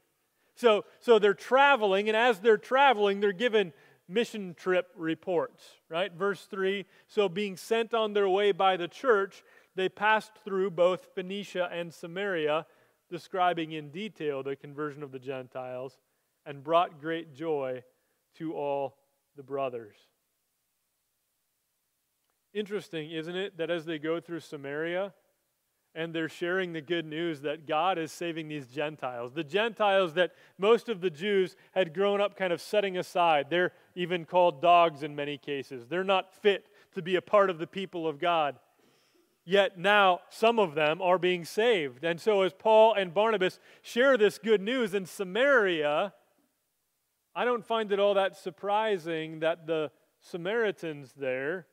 So, 0.56 0.86
so 1.00 1.20
they're 1.20 1.34
traveling, 1.34 2.08
and 2.08 2.16
as 2.16 2.40
they're 2.40 2.58
traveling, 2.58 3.20
they're 3.20 3.34
given 3.34 3.74
mission 4.08 4.54
trip 4.54 4.88
reports, 4.96 5.64
right? 5.90 6.12
Verse 6.14 6.46
3 6.46 6.86
So, 7.08 7.28
being 7.28 7.58
sent 7.58 7.94
on 7.94 8.14
their 8.14 8.30
way 8.30 8.52
by 8.52 8.78
the 8.78 8.88
church, 8.88 9.44
they 9.76 9.90
passed 9.90 10.32
through 10.46 10.72
both 10.72 11.10
Phoenicia 11.14 11.70
and 11.72 11.94
Samaria, 11.94 12.66
describing 13.10 13.72
in 13.72 13.90
detail 13.90 14.44
the 14.44 14.56
conversion 14.56 15.04
of 15.04 15.12
the 15.12 15.20
Gentiles, 15.20 15.98
and 16.46 16.64
brought 16.64 17.02
great 17.02 17.34
joy 17.34 17.84
to 18.38 18.54
all 18.54 18.98
the 19.36 19.44
brothers. 19.44 19.96
Interesting, 22.54 23.12
isn't 23.12 23.36
it, 23.36 23.58
that 23.58 23.70
as 23.70 23.86
they 23.86 24.00
go 24.00 24.20
through 24.20 24.40
Samaria, 24.40 25.14
and 25.96 26.14
they're 26.14 26.30
sharing 26.30 26.74
the 26.74 26.82
good 26.82 27.06
news 27.06 27.42
that 27.42 27.66
God 27.66 27.98
is 27.98 28.12
saving 28.12 28.50
these 28.50 28.68
Gentiles. 28.68 29.32
The 29.34 29.46
Gentiles 29.46 30.14
that 30.16 30.34
most 30.58 30.90
of 30.90 31.00
the 31.00 31.10
Jews 31.10 31.56
had 31.72 31.94
grown 31.94 32.20
up 32.20 32.36
kind 32.36 32.52
of 32.52 32.60
setting 32.60 32.98
aside. 32.98 33.48
They're 33.50 33.72
even 33.96 34.26
called 34.26 34.62
dogs 34.62 35.04
in 35.04 35.16
many 35.16 35.38
cases. 35.38 35.88
They're 35.88 36.04
not 36.04 36.34
fit 36.34 36.68
to 36.96 37.02
be 37.02 37.16
a 37.16 37.22
part 37.22 37.50
of 37.50 37.60
the 37.60 37.68
people 37.68 38.08
of 38.08 38.20
God. 38.20 38.60
Yet 39.46 39.78
now 39.78 40.22
some 40.30 40.58
of 40.58 40.74
them 40.74 41.02
are 41.02 41.20
being 41.20 41.46
saved. 41.46 42.04
And 42.04 42.20
so, 42.20 42.42
as 42.42 42.52
Paul 42.52 42.96
and 42.96 43.14
Barnabas 43.14 43.60
share 43.84 44.18
this 44.18 44.40
good 44.40 44.62
news 44.62 44.96
in 44.96 45.06
Samaria, 45.06 46.14
I 47.36 47.46
don't 47.46 47.64
find 47.64 47.92
it 47.92 48.00
all 48.00 48.16
that 48.16 48.36
surprising 48.36 49.42
that 49.42 49.68
the 49.68 49.92
Samaritans 50.20 51.14
there 51.16 51.68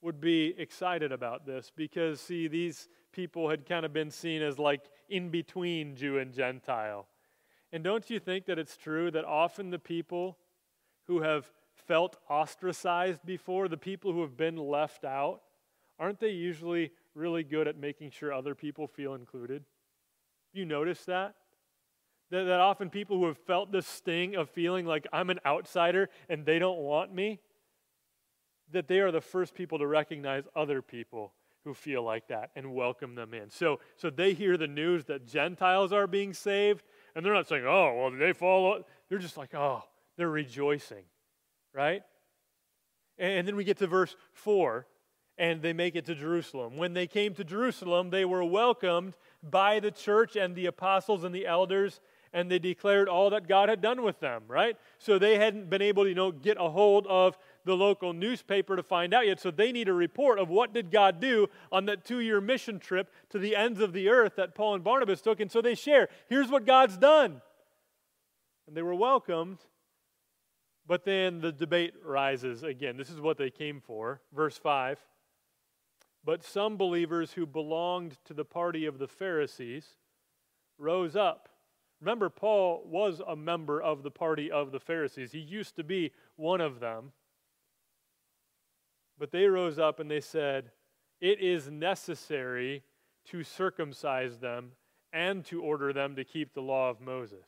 would 0.00 0.20
be 0.20 0.54
excited 0.56 1.10
about 1.10 1.44
this 1.44 1.72
because, 1.74 2.20
see, 2.20 2.46
these 2.46 2.88
people 3.10 3.50
had 3.50 3.66
kind 3.66 3.84
of 3.84 3.92
been 3.92 4.10
seen 4.10 4.42
as 4.42 4.58
like 4.58 4.82
in 5.08 5.30
between 5.30 5.96
Jew 5.96 6.18
and 6.18 6.32
Gentile. 6.32 7.08
And 7.72 7.82
don't 7.82 8.08
you 8.08 8.20
think 8.20 8.46
that 8.46 8.58
it's 8.58 8.76
true 8.76 9.10
that 9.10 9.24
often 9.24 9.70
the 9.70 9.78
people 9.78 10.38
who 11.06 11.22
have 11.22 11.50
felt 11.74 12.16
ostracized 12.30 13.24
before, 13.24 13.66
the 13.66 13.76
people 13.76 14.12
who 14.12 14.20
have 14.20 14.36
been 14.36 14.56
left 14.56 15.04
out, 15.04 15.40
aren't 15.98 16.20
they 16.20 16.30
usually 16.30 16.92
really 17.14 17.42
good 17.42 17.68
at 17.68 17.76
making 17.76 18.10
sure 18.10 18.32
other 18.32 18.54
people 18.54 18.86
feel 18.86 19.14
included? 19.14 19.64
You 20.52 20.64
notice 20.64 21.04
that? 21.04 21.34
That, 22.30 22.44
that 22.44 22.60
often 22.60 22.90
people 22.90 23.16
who 23.18 23.26
have 23.26 23.38
felt 23.38 23.72
the 23.72 23.82
sting 23.82 24.36
of 24.36 24.50
feeling 24.50 24.84
like 24.84 25.06
I'm 25.12 25.30
an 25.30 25.40
outsider 25.46 26.10
and 26.28 26.44
they 26.44 26.58
don't 26.58 26.78
want 26.78 27.14
me, 27.14 27.40
that 28.72 28.86
they 28.86 29.00
are 29.00 29.10
the 29.10 29.20
first 29.20 29.54
people 29.54 29.78
to 29.78 29.86
recognize 29.86 30.44
other 30.54 30.82
people 30.82 31.32
who 31.64 31.74
feel 31.74 32.02
like 32.02 32.28
that 32.28 32.50
and 32.56 32.74
welcome 32.74 33.14
them 33.14 33.34
in. 33.34 33.50
So, 33.50 33.80
so 33.96 34.10
they 34.10 34.32
hear 34.32 34.56
the 34.56 34.66
news 34.66 35.04
that 35.06 35.26
Gentiles 35.26 35.92
are 35.92 36.06
being 36.06 36.32
saved, 36.32 36.82
and 37.14 37.24
they're 37.24 37.34
not 37.34 37.48
saying, 37.48 37.64
oh, 37.66 37.94
well, 37.94 38.10
they 38.10 38.32
follow. 38.32 38.84
They're 39.08 39.18
just 39.18 39.36
like, 39.36 39.54
oh, 39.54 39.82
they're 40.16 40.30
rejoicing, 40.30 41.04
right? 41.74 42.02
And, 43.18 43.46
then 43.46 43.56
we 43.56 43.64
get 43.64 43.78
to 43.78 43.86
verse 43.86 44.16
4, 44.32 44.86
and 45.38 45.62
they 45.62 45.72
make 45.72 45.94
it 45.94 46.04
to 46.06 46.14
Jerusalem. 46.14 46.76
When 46.76 46.94
they 46.94 47.06
came 47.06 47.34
to 47.34 47.44
Jerusalem, 47.44 48.10
they 48.10 48.24
were 48.24 48.44
welcomed 48.44 49.14
by 49.42 49.80
the 49.80 49.90
church 49.90 50.36
and 50.36 50.54
the 50.54 50.66
apostles 50.66 51.24
and 51.24 51.34
the 51.34 51.46
elders 51.46 52.00
and 52.32 52.50
they 52.50 52.58
declared 52.58 53.08
all 53.08 53.30
that 53.30 53.48
God 53.48 53.68
had 53.68 53.80
done 53.80 54.02
with 54.02 54.20
them, 54.20 54.42
right? 54.48 54.76
So 54.98 55.18
they 55.18 55.38
hadn't 55.38 55.70
been 55.70 55.82
able 55.82 56.04
to, 56.04 56.08
you 56.08 56.14
know, 56.14 56.32
get 56.32 56.56
a 56.58 56.68
hold 56.68 57.06
of 57.06 57.38
the 57.64 57.74
local 57.74 58.12
newspaper 58.12 58.76
to 58.76 58.82
find 58.82 59.14
out 59.14 59.26
yet. 59.26 59.40
So 59.40 59.50
they 59.50 59.72
need 59.72 59.88
a 59.88 59.92
report 59.92 60.38
of 60.38 60.48
what 60.48 60.74
did 60.74 60.90
God 60.90 61.20
do 61.20 61.48
on 61.72 61.86
that 61.86 62.04
two-year 62.04 62.40
mission 62.40 62.78
trip 62.78 63.10
to 63.30 63.38
the 63.38 63.56
ends 63.56 63.80
of 63.80 63.92
the 63.92 64.08
earth 64.08 64.36
that 64.36 64.54
Paul 64.54 64.74
and 64.74 64.84
Barnabas 64.84 65.20
took. 65.20 65.40
And 65.40 65.50
so 65.50 65.62
they 65.62 65.74
share, 65.74 66.08
here's 66.28 66.50
what 66.50 66.66
God's 66.66 66.96
done. 66.96 67.40
And 68.66 68.76
they 68.76 68.82
were 68.82 68.94
welcomed. 68.94 69.58
But 70.86 71.04
then 71.04 71.40
the 71.40 71.52
debate 71.52 71.94
rises 72.02 72.62
again. 72.62 72.96
This 72.96 73.10
is 73.10 73.20
what 73.20 73.36
they 73.36 73.50
came 73.50 73.80
for. 73.80 74.20
Verse 74.34 74.56
5. 74.56 74.98
But 76.24 76.44
some 76.44 76.76
believers 76.76 77.32
who 77.32 77.46
belonged 77.46 78.18
to 78.24 78.34
the 78.34 78.44
party 78.44 78.86
of 78.86 78.98
the 78.98 79.08
Pharisees 79.08 79.96
rose 80.78 81.16
up. 81.16 81.48
Remember, 82.00 82.28
Paul 82.28 82.84
was 82.86 83.20
a 83.26 83.34
member 83.34 83.80
of 83.80 84.02
the 84.02 84.10
party 84.10 84.50
of 84.50 84.70
the 84.70 84.80
Pharisees. 84.80 85.32
He 85.32 85.38
used 85.38 85.76
to 85.76 85.84
be 85.84 86.12
one 86.36 86.60
of 86.60 86.80
them. 86.80 87.12
But 89.18 89.32
they 89.32 89.46
rose 89.46 89.78
up 89.78 89.98
and 89.98 90.10
they 90.10 90.20
said, 90.20 90.70
It 91.20 91.40
is 91.40 91.68
necessary 91.70 92.84
to 93.26 93.42
circumcise 93.42 94.38
them 94.38 94.72
and 95.12 95.44
to 95.46 95.60
order 95.60 95.92
them 95.92 96.14
to 96.16 96.24
keep 96.24 96.54
the 96.54 96.62
law 96.62 96.90
of 96.90 97.00
Moses. 97.00 97.46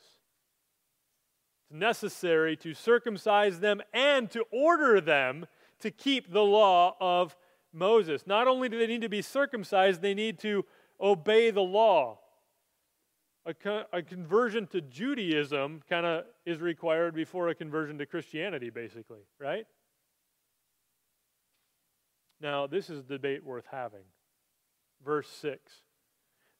It's 1.62 1.78
necessary 1.78 2.56
to 2.56 2.74
circumcise 2.74 3.60
them 3.60 3.80
and 3.92 4.30
to 4.32 4.44
order 4.50 5.00
them 5.00 5.46
to 5.80 5.90
keep 5.90 6.32
the 6.32 6.42
law 6.42 6.96
of 7.00 7.36
Moses. 7.72 8.26
Not 8.26 8.48
only 8.48 8.68
do 8.68 8.78
they 8.78 8.86
need 8.86 9.02
to 9.02 9.08
be 9.08 9.22
circumcised, 9.22 10.02
they 10.02 10.14
need 10.14 10.38
to 10.40 10.64
obey 11.00 11.50
the 11.50 11.62
law. 11.62 12.18
A, 13.46 13.54
a 13.92 14.02
conversion 14.02 14.66
to 14.68 14.80
Judaism 14.80 15.82
kind 15.88 16.04
of 16.04 16.24
is 16.44 16.60
required 16.60 17.14
before 17.14 17.48
a 17.48 17.54
conversion 17.54 17.98
to 17.98 18.06
Christianity, 18.06 18.70
basically, 18.70 19.20
right? 19.38 19.66
Now, 22.40 22.66
this 22.66 22.90
is 22.90 23.00
a 23.00 23.02
debate 23.02 23.44
worth 23.44 23.66
having. 23.70 24.04
Verse 25.04 25.28
6 25.40 25.72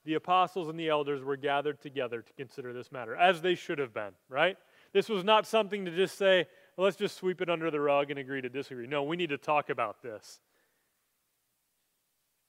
The 0.05 0.15
apostles 0.15 0.69
and 0.69 0.79
the 0.79 0.89
elders 0.89 1.23
were 1.23 1.37
gathered 1.37 1.81
together 1.81 2.23
to 2.23 2.33
consider 2.35 2.73
this 2.73 2.91
matter, 2.91 3.15
as 3.15 3.43
they 3.43 3.55
should 3.55 3.79
have 3.79 3.93
been, 3.93 4.13
right? 4.29 4.57
This 4.93 5.09
was 5.09 5.23
not 5.23 5.47
something 5.47 5.85
to 5.85 5.91
just 5.95 6.19
say, 6.19 6.47
well, 6.77 6.87
let's 6.87 6.97
just 6.97 7.17
sweep 7.17 7.41
it 7.41 7.51
under 7.51 7.71
the 7.71 7.81
rug 7.81 8.11
and 8.11 8.19
agree 8.19 8.41
to 8.41 8.49
disagree. 8.49 8.87
No, 8.87 9.03
we 9.03 9.17
need 9.17 9.31
to 9.31 9.39
talk 9.39 9.71
about 9.71 10.03
this. 10.03 10.41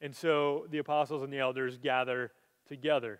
And 0.02 0.16
so 0.16 0.66
the 0.70 0.80
apostles 0.80 1.22
and 1.22 1.32
the 1.32 1.40
elders 1.40 1.78
gather 1.78 2.32
together. 2.68 3.20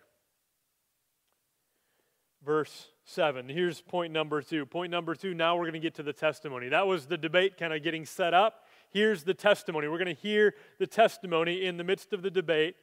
Verse 2.44 2.88
7. 3.04 3.48
Here's 3.48 3.80
point 3.80 4.12
number 4.12 4.42
two. 4.42 4.66
Point 4.66 4.90
number 4.90 5.14
two, 5.14 5.32
now 5.32 5.54
we're 5.54 5.62
going 5.62 5.74
to 5.74 5.78
get 5.78 5.94
to 5.94 6.02
the 6.02 6.12
testimony. 6.12 6.68
That 6.68 6.86
was 6.86 7.06
the 7.06 7.16
debate 7.16 7.56
kind 7.56 7.72
of 7.72 7.82
getting 7.82 8.04
set 8.04 8.34
up 8.34 8.64
here's 8.92 9.24
the 9.24 9.34
testimony. 9.34 9.88
We're 9.88 9.98
going 9.98 10.14
to 10.14 10.22
hear 10.22 10.54
the 10.78 10.86
testimony 10.86 11.64
in 11.64 11.76
the 11.76 11.84
midst 11.84 12.12
of 12.12 12.22
the 12.22 12.30
debate. 12.30 12.76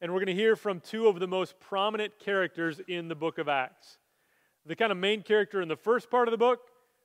And 0.00 0.12
we're 0.12 0.18
going 0.18 0.26
to 0.26 0.34
hear 0.34 0.56
from 0.56 0.80
two 0.80 1.06
of 1.06 1.20
the 1.20 1.28
most 1.28 1.60
prominent 1.60 2.18
characters 2.18 2.80
in 2.88 3.08
the 3.08 3.14
book 3.14 3.38
of 3.38 3.48
Acts. 3.48 3.98
The 4.66 4.76
kind 4.76 4.90
of 4.90 4.98
main 4.98 5.22
character 5.22 5.60
in 5.62 5.68
the 5.68 5.76
first 5.76 6.10
part 6.10 6.26
of 6.26 6.32
the 6.32 6.38
book 6.38 6.60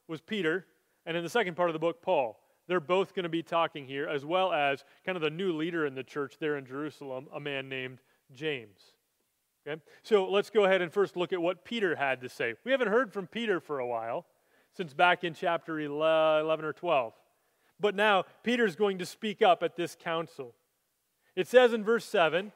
was 0.08 0.22
Peter, 0.22 0.66
and 1.06 1.16
in 1.16 1.24
the 1.24 1.30
second 1.30 1.56
part 1.56 1.70
of 1.70 1.74
the 1.74 1.80
book, 1.80 2.02
Paul. 2.02 2.40
They're 2.70 2.80
both 2.80 3.16
going 3.16 3.24
to 3.24 3.30
be 3.30 3.42
talking 3.42 3.88
here, 3.88 4.08
as 4.08 4.24
well 4.24 4.54
as 4.54 4.86
kind 5.04 5.16
of 5.16 5.24
the 5.24 5.32
new 5.32 5.52
leader 5.58 5.88
in 5.88 5.96
the 5.96 6.04
church 6.04 6.36
there 6.40 6.56
in 6.56 6.68
Jerusalem, 6.68 7.28
a 7.34 7.40
man 7.40 7.68
named 7.68 8.00
James. 8.32 8.80
Okay? 9.68 9.82
So 10.04 10.30
let's 10.30 10.52
go 10.52 10.66
ahead 10.66 10.82
and 10.84 10.94
first 10.94 11.18
look 11.18 11.34
at 11.34 11.42
what 11.42 11.66
Peter 11.66 11.96
had 11.96 12.22
to 12.22 12.30
say. 12.30 12.54
We 12.64 12.72
haven't 12.72 12.90
heard 12.90 13.12
from 13.12 13.26
Peter 13.26 13.60
for 13.60 13.80
a 13.80 13.88
while, 13.88 14.28
since 14.78 14.94
back 14.94 15.24
in 15.24 15.34
chapter 15.34 15.80
11 15.80 16.64
or 16.64 16.72
12. 16.72 17.14
But 17.80 17.96
now 17.96 18.26
Peter's 18.44 18.76
going 18.76 19.00
to 19.00 19.06
speak 19.06 19.42
up 19.42 19.64
at 19.64 19.76
this 19.76 19.98
council. 20.00 20.54
It 21.36 21.48
says 21.48 21.74
in 21.74 21.84
verse 21.84 22.06
7 22.06 22.52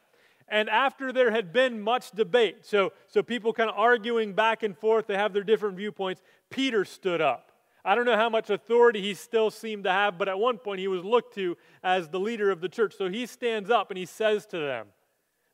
and 0.50 0.70
after 0.70 1.14
there 1.14 1.32
had 1.32 1.54
been 1.54 1.82
much 1.82 2.12
debate, 2.12 2.66
so, 2.66 2.92
so 3.08 3.24
people 3.24 3.54
kind 3.54 3.70
of 3.70 3.78
arguing 3.78 4.34
back 4.34 4.62
and 4.62 4.78
forth, 4.78 5.08
they 5.08 5.16
have 5.16 5.34
their 5.34 5.44
different 5.44 5.78
viewpoints, 5.78 6.22
Peter 6.50 6.84
stood 6.84 7.22
up. 7.22 7.53
I 7.86 7.96
don't 7.96 8.06
know 8.06 8.16
how 8.16 8.30
much 8.30 8.50
authority 8.50 9.02
he 9.02 9.14
still 9.14 9.52
seemed 9.52 9.84
to 9.84 9.92
have, 9.92 10.18
but 10.18 10.30
at 10.30 10.40
one 10.40 10.58
point 10.58 10.80
he 10.80 10.88
was 10.88 11.04
looked 11.04 11.36
to 11.36 11.58
as 11.84 12.08
the 12.10 12.20
leader 12.20 12.50
of 12.50 12.62
the 12.62 12.70
church. 12.70 12.96
So 12.98 13.10
he 13.10 13.26
stands 13.26 13.70
up 13.70 13.92
and 13.92 13.98
he 13.98 14.06
says 14.06 14.46
to 14.48 14.58
them, 14.58 14.88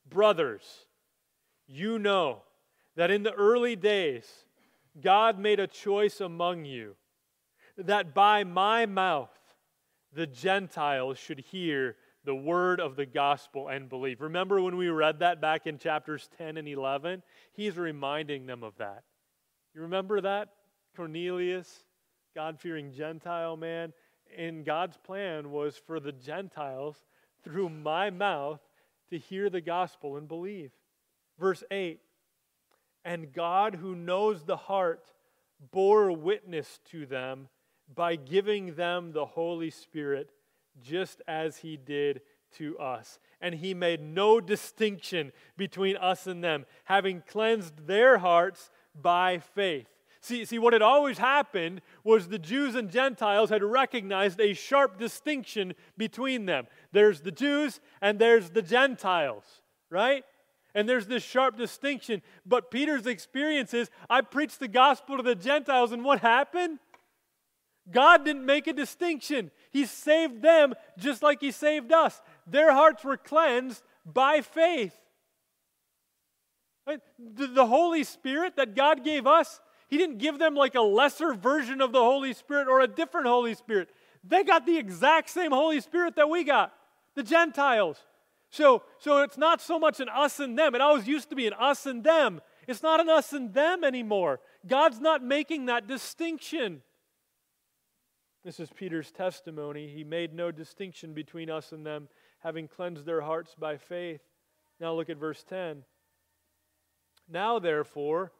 Brothers, 0.07 0.86
you 1.67 1.98
know 2.00 2.43
that 2.95 3.12
in 3.12 3.24
the 3.24 3.33
early 3.33 3.75
days, 3.75 4.25
God 5.01 5.39
made 5.39 5.59
a 5.59 5.67
choice 5.67 6.19
among 6.21 6.65
you 6.65 6.95
that 7.77 8.13
by 8.13 8.43
my 8.43 8.86
mouth 8.86 9.29
the 10.13 10.27
Gentiles 10.27 11.17
should 11.17 11.39
hear 11.39 11.95
the 12.25 12.36
word 12.36 12.79
of 12.79 12.95
the 12.95 13.05
gospel 13.05 13.69
and 13.69 13.88
believe. 13.88 14.21
Remember 14.21 14.62
when 14.62 14.75
we 14.75 14.89
read 14.89 15.19
that 15.19 15.39
back 15.39 15.65
in 15.67 15.77
chapters 15.77 16.29
10 16.38 16.57
and 16.57 16.67
11? 16.67 17.24
He's 17.53 17.77
reminding 17.77 18.45
them 18.45 18.63
of 18.63 18.75
that. 18.77 19.03
You 19.74 19.81
remember 19.81 20.19
that? 20.21 20.50
Cornelius, 20.95 21.83
God 22.36 22.59
fearing 22.59 22.91
Gentile 22.91 23.57
man. 23.57 23.93
And 24.38 24.63
God's 24.65 24.98
plan 24.98 25.51
was 25.51 25.77
for 25.77 26.00
the 26.00 26.12
Gentiles, 26.12 27.03
through 27.43 27.69
my 27.69 28.09
mouth, 28.09 28.59
to 29.09 29.17
hear 29.17 29.50
the 29.50 29.62
gospel 29.62 30.17
and 30.17 30.27
believe. 30.27 30.71
Verse 31.39 31.63
8 31.71 32.00
And 33.03 33.33
God, 33.33 33.75
who 33.75 33.95
knows 33.95 34.43
the 34.43 34.57
heart, 34.57 35.12
bore 35.71 36.12
witness 36.12 36.79
to 36.91 37.05
them 37.05 37.48
by 37.93 38.15
giving 38.15 38.75
them 38.75 39.12
the 39.12 39.25
Holy 39.25 39.71
Spirit, 39.71 40.31
just 40.81 41.21
as 41.27 41.57
he 41.57 41.75
did 41.75 42.21
to 42.57 42.77
us. 42.77 43.19
And 43.41 43.55
he 43.55 43.74
made 43.74 44.01
no 44.01 44.39
distinction 44.39 45.31
between 45.57 45.98
us 45.98 46.27
and 46.27 46.43
them, 46.43 46.65
having 46.86 47.24
cleansed 47.27 47.88
their 47.88 48.19
hearts 48.19 48.69
by 49.00 49.39
faith. 49.39 49.88
See, 50.29 50.45
see, 50.45 50.59
what 50.59 50.74
had 50.74 50.83
always 50.83 51.17
happened 51.17 51.81
was 52.03 52.27
the 52.27 52.38
Jews 52.38 52.75
and 52.75 52.91
Gentiles 52.91 53.50
had 53.50 53.63
recognized 53.63 54.39
a 54.39 54.53
sharp 54.53 55.00
distinction 55.00 55.74
between 55.98 56.45
them. 56.45 56.67
There's 56.91 57.21
the 57.21 57.31
Jews 57.31 57.79
and 58.00 58.19
there's 58.19 58.51
the 58.51 58.62
Gentiles, 58.62 59.43
right? 59.89 60.24
And 60.75 60.88
there's 60.88 61.07
this 61.07 61.24
sharp 61.24 61.57
distinction. 61.57 62.21
But 62.45 62.69
Peter's 62.69 63.07
experience 63.07 63.74
is 63.74 63.89
I 64.07 64.21
preached 64.21 64.59
the 64.59 64.67
gospel 64.67 65.17
to 65.17 65.24
the 65.24 65.33
Gentiles, 65.33 65.91
and 65.91 66.05
what 66.05 66.19
happened? 66.19 66.77
God 67.89 68.24
didn't 68.24 68.45
make 68.45 68.67
a 68.67 68.74
distinction. 68.74 69.50
He 69.71 69.88
saved 69.88 70.43
them 70.43 70.75
just 70.95 71.24
like 71.24 71.41
He 71.41 71.50
saved 71.50 71.91
us. 71.91 72.21
Their 72.45 72.71
hearts 72.71 73.03
were 73.03 73.17
cleansed 73.17 73.81
by 74.05 74.41
faith. 74.41 74.95
The 77.17 77.65
Holy 77.65 78.03
Spirit 78.03 78.57
that 78.57 78.75
God 78.75 79.03
gave 79.03 79.25
us, 79.25 79.59
He 79.89 79.98
didn't 79.98 80.19
give 80.19 80.38
them 80.38 80.55
like 80.55 80.75
a 80.75 80.81
lesser 80.81 81.34
version 81.34 81.81
of 81.81 81.91
the 81.91 82.00
Holy 82.00 82.34
Spirit 82.34 82.67
or 82.67 82.79
a 82.79 82.88
different 82.88 83.27
Holy 83.27 83.55
Spirit. 83.55 83.89
They 84.24 84.43
got 84.43 84.65
the 84.65 84.77
exact 84.77 85.29
same 85.29 85.51
Holy 85.51 85.81
Spirit 85.81 86.15
that 86.15 86.29
we 86.29 86.43
got, 86.43 86.74
the 87.15 87.24
Gentiles. 87.24 87.98
So, 88.51 88.84
so 89.00 89.24
it's 89.24 89.38
not 89.38 89.62
so 89.62 89.79
much 89.79 90.00
an 90.00 90.10
us 90.10 90.39
and 90.39 90.58
them. 90.58 90.75
It 90.75 90.81
always 90.81 91.08
used 91.08 91.29
to 91.29 91.36
be 91.36 91.48
an 91.48 91.53
us 91.53 91.86
and 91.86 92.03
them. 92.03 92.39
It's 92.67 92.84
not 92.84 93.00
an 93.00 93.10
us 93.10 93.34
and 93.34 93.53
them 93.53 93.84
anymore. 93.84 94.39
God's 94.67 95.00
not 95.00 95.24
making 95.24 95.65
that 95.65 95.88
distinction. 95.88 96.81
This 98.43 98.60
is 98.60 98.69
Peter's 98.72 99.12
testimony. 99.12 99.88
He 99.88 100.03
made 100.03 100.34
no 100.34 100.51
distinction 100.51 101.13
between 101.13 101.50
us 101.50 101.72
and 101.72 101.86
them, 101.86 102.10
having 102.39 102.67
cleansed 102.67 103.05
their 103.05 103.22
hearts 103.22 103.55
by 103.58 103.77
faith. 103.77 104.22
Now 104.79 104.93
look 104.93 105.10
at 105.10 105.17
verse 105.17 105.43
10. 105.43 105.84
Now, 107.27 107.60
therefore, 107.60 108.31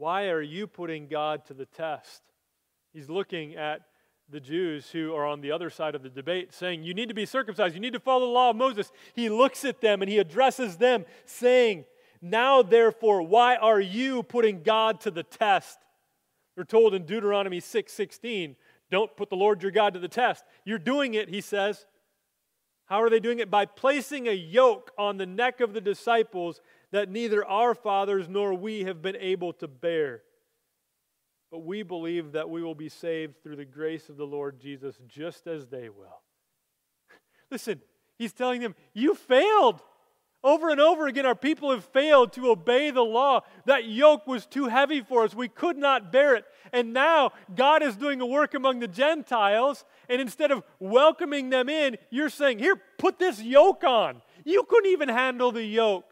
why 0.00 0.28
are 0.28 0.40
you 0.40 0.66
putting 0.66 1.08
God 1.08 1.44
to 1.44 1.52
the 1.52 1.66
test? 1.66 2.22
He's 2.94 3.10
looking 3.10 3.56
at 3.56 3.82
the 4.30 4.40
Jews 4.40 4.88
who 4.88 5.14
are 5.14 5.26
on 5.26 5.42
the 5.42 5.52
other 5.52 5.68
side 5.68 5.94
of 5.94 6.02
the 6.02 6.08
debate, 6.08 6.54
saying, 6.54 6.84
You 6.84 6.94
need 6.94 7.10
to 7.10 7.14
be 7.14 7.26
circumcised, 7.26 7.74
you 7.74 7.82
need 7.82 7.92
to 7.92 8.00
follow 8.00 8.24
the 8.24 8.32
law 8.32 8.48
of 8.48 8.56
Moses. 8.56 8.90
He 9.14 9.28
looks 9.28 9.62
at 9.62 9.82
them 9.82 10.00
and 10.00 10.10
he 10.10 10.16
addresses 10.16 10.78
them, 10.78 11.04
saying, 11.26 11.84
Now, 12.22 12.62
therefore, 12.62 13.20
why 13.20 13.56
are 13.56 13.78
you 13.78 14.22
putting 14.22 14.62
God 14.62 15.02
to 15.02 15.10
the 15.10 15.22
test? 15.22 15.78
We're 16.56 16.64
told 16.64 16.94
in 16.94 17.04
Deuteronomy 17.04 17.60
6 17.60 17.92
16, 17.92 18.56
don't 18.90 19.14
put 19.18 19.28
the 19.28 19.36
Lord 19.36 19.62
your 19.62 19.70
God 19.70 19.92
to 19.92 20.00
the 20.00 20.08
test. 20.08 20.44
You're 20.64 20.78
doing 20.78 21.12
it, 21.12 21.28
he 21.28 21.42
says. 21.42 21.84
How 22.86 23.02
are 23.02 23.10
they 23.10 23.20
doing 23.20 23.38
it? 23.38 23.50
By 23.50 23.66
placing 23.66 24.28
a 24.28 24.32
yoke 24.32 24.92
on 24.96 25.18
the 25.18 25.26
neck 25.26 25.60
of 25.60 25.74
the 25.74 25.80
disciples 25.80 26.62
that 26.92 27.08
neither 27.08 27.44
our 27.44 27.74
fathers 27.74 28.28
nor 28.28 28.54
we 28.54 28.84
have 28.84 29.02
been 29.02 29.16
able 29.16 29.52
to 29.54 29.68
bear. 29.68 30.22
But 31.50 31.64
we 31.64 31.82
believe 31.82 32.32
that 32.32 32.48
we 32.48 32.62
will 32.62 32.74
be 32.74 32.88
saved 32.88 33.42
through 33.42 33.56
the 33.56 33.64
grace 33.64 34.08
of 34.08 34.16
the 34.16 34.26
Lord 34.26 34.60
Jesus 34.60 34.98
just 35.08 35.46
as 35.46 35.66
they 35.66 35.88
will. 35.88 36.22
Listen, 37.50 37.80
he's 38.18 38.32
telling 38.32 38.60
them, 38.60 38.74
You 38.94 39.14
failed. 39.14 39.80
Over 40.42 40.70
and 40.70 40.80
over 40.80 41.06
again, 41.06 41.26
our 41.26 41.34
people 41.34 41.70
have 41.70 41.84
failed 41.84 42.32
to 42.32 42.48
obey 42.48 42.90
the 42.90 43.02
law. 43.02 43.42
That 43.66 43.84
yoke 43.84 44.26
was 44.26 44.46
too 44.46 44.68
heavy 44.68 45.02
for 45.02 45.22
us. 45.24 45.34
We 45.34 45.48
could 45.48 45.76
not 45.76 46.10
bear 46.10 46.34
it. 46.34 46.46
And 46.72 46.94
now 46.94 47.32
God 47.54 47.82
is 47.82 47.94
doing 47.94 48.22
a 48.22 48.26
work 48.26 48.54
among 48.54 48.78
the 48.78 48.88
Gentiles. 48.88 49.84
And 50.08 50.18
instead 50.18 50.50
of 50.50 50.62
welcoming 50.78 51.50
them 51.50 51.68
in, 51.68 51.98
you're 52.08 52.30
saying, 52.30 52.58
Here, 52.58 52.76
put 52.98 53.18
this 53.18 53.42
yoke 53.42 53.84
on. 53.84 54.22
You 54.44 54.62
couldn't 54.62 54.90
even 54.90 55.10
handle 55.10 55.52
the 55.52 55.64
yoke. 55.64 56.09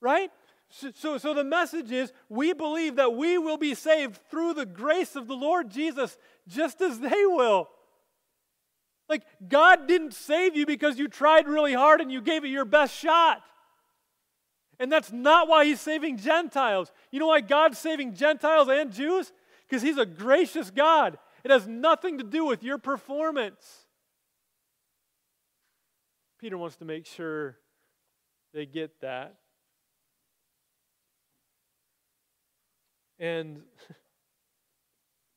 Right? 0.00 0.30
So, 0.70 1.18
so, 1.18 1.34
the 1.34 1.42
message 1.42 1.90
is 1.90 2.12
we 2.28 2.52
believe 2.52 2.96
that 2.96 3.14
we 3.14 3.38
will 3.38 3.58
be 3.58 3.74
saved 3.74 4.20
through 4.30 4.54
the 4.54 4.66
grace 4.66 5.16
of 5.16 5.26
the 5.26 5.34
Lord 5.34 5.68
Jesus, 5.68 6.16
just 6.46 6.80
as 6.80 7.00
they 7.00 7.26
will. 7.26 7.68
Like, 9.08 9.22
God 9.48 9.88
didn't 9.88 10.14
save 10.14 10.54
you 10.54 10.66
because 10.66 10.96
you 10.96 11.08
tried 11.08 11.48
really 11.48 11.74
hard 11.74 12.00
and 12.00 12.12
you 12.12 12.20
gave 12.20 12.44
it 12.44 12.48
your 12.48 12.64
best 12.64 12.96
shot. 12.96 13.42
And 14.78 14.90
that's 14.90 15.10
not 15.10 15.48
why 15.48 15.64
He's 15.64 15.80
saving 15.80 16.18
Gentiles. 16.18 16.92
You 17.10 17.18
know 17.18 17.26
why 17.26 17.40
God's 17.40 17.76
saving 17.76 18.14
Gentiles 18.14 18.68
and 18.68 18.92
Jews? 18.92 19.32
Because 19.68 19.82
He's 19.82 19.98
a 19.98 20.06
gracious 20.06 20.70
God. 20.70 21.18
It 21.42 21.50
has 21.50 21.66
nothing 21.66 22.18
to 22.18 22.24
do 22.24 22.44
with 22.44 22.62
your 22.62 22.78
performance. 22.78 23.86
Peter 26.38 26.56
wants 26.56 26.76
to 26.76 26.84
make 26.84 27.06
sure 27.06 27.58
they 28.54 28.66
get 28.66 29.00
that. 29.00 29.39
And 33.20 33.60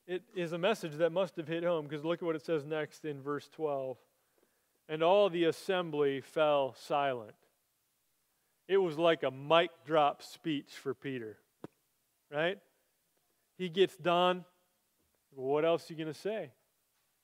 it 0.07 0.23
is 0.33 0.53
a 0.53 0.57
message 0.57 0.93
that 0.93 1.11
must 1.11 1.35
have 1.35 1.47
hit 1.47 1.63
home 1.63 1.85
because 1.85 2.05
look 2.05 2.21
at 2.21 2.25
what 2.25 2.35
it 2.35 2.45
says 2.45 2.65
next 2.65 3.05
in 3.05 3.21
verse 3.21 3.49
12. 3.49 3.97
And 4.89 5.03
all 5.03 5.29
the 5.29 5.43
assembly 5.43 6.21
fell 6.21 6.75
silent. 6.77 7.35
It 8.67 8.77
was 8.77 8.97
like 8.97 9.23
a 9.23 9.31
mic 9.31 9.69
drop 9.85 10.23
speech 10.23 10.71
for 10.71 10.93
Peter, 10.93 11.37
right? 12.31 12.57
He 13.57 13.69
gets 13.69 13.97
done. 13.97 14.45
What 15.35 15.65
else 15.65 15.89
are 15.89 15.93
you 15.93 15.97
going 15.97 16.13
to 16.13 16.19
say? 16.19 16.51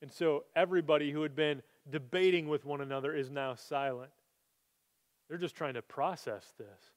And 0.01 0.11
so 0.11 0.43
everybody 0.55 1.11
who 1.11 1.21
had 1.21 1.35
been 1.35 1.61
debating 1.89 2.49
with 2.49 2.65
one 2.65 2.81
another 2.81 3.13
is 3.13 3.29
now 3.29 3.55
silent. 3.55 4.11
They're 5.29 5.37
just 5.37 5.55
trying 5.55 5.75
to 5.75 5.81
process 5.81 6.53
this. 6.57 6.91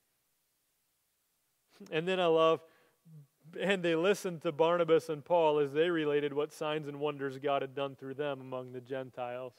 And 1.91 2.07
then 2.07 2.21
I 2.21 2.27
love 2.27 2.61
and 3.61 3.83
they 3.83 3.95
listened 3.95 4.43
to 4.43 4.53
Barnabas 4.53 5.09
and 5.09 5.25
Paul 5.25 5.59
as 5.59 5.73
they 5.73 5.91
related 5.91 6.33
what 6.33 6.53
signs 6.53 6.89
and 6.89 7.01
wonders 7.01 7.39
God 7.39 7.63
had 7.63 7.75
done 7.75 7.97
through 7.97 8.15
them 8.15 8.41
among 8.41 8.73
the 8.73 8.81
Gentiles. 8.81 9.53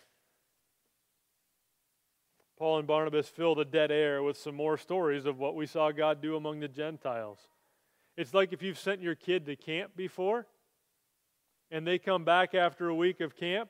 Paul 2.58 2.80
and 2.80 2.88
Barnabas 2.88 3.28
fill 3.28 3.56
the 3.56 3.66
dead 3.66 3.92
air 3.92 4.24
with 4.24 4.38
some 4.38 4.56
more 4.56 4.78
stories 4.78 5.26
of 5.26 5.40
what 5.40 5.56
we 5.56 5.66
saw 5.66 5.92
God 5.92 6.22
do 6.22 6.36
among 6.36 6.60
the 6.60 6.68
Gentiles. 6.68 7.40
It's 8.16 8.34
like 8.34 8.54
if 8.54 8.62
you've 8.62 8.80
sent 8.80 9.02
your 9.02 9.16
kid 9.16 9.46
to 9.48 9.56
camp 9.56 9.96
before 9.96 10.46
and 11.72 11.86
they 11.86 11.98
come 11.98 12.24
back 12.24 12.54
after 12.54 12.88
a 12.88 12.96
week 12.96 13.20
of 13.22 13.36
camp, 13.36 13.70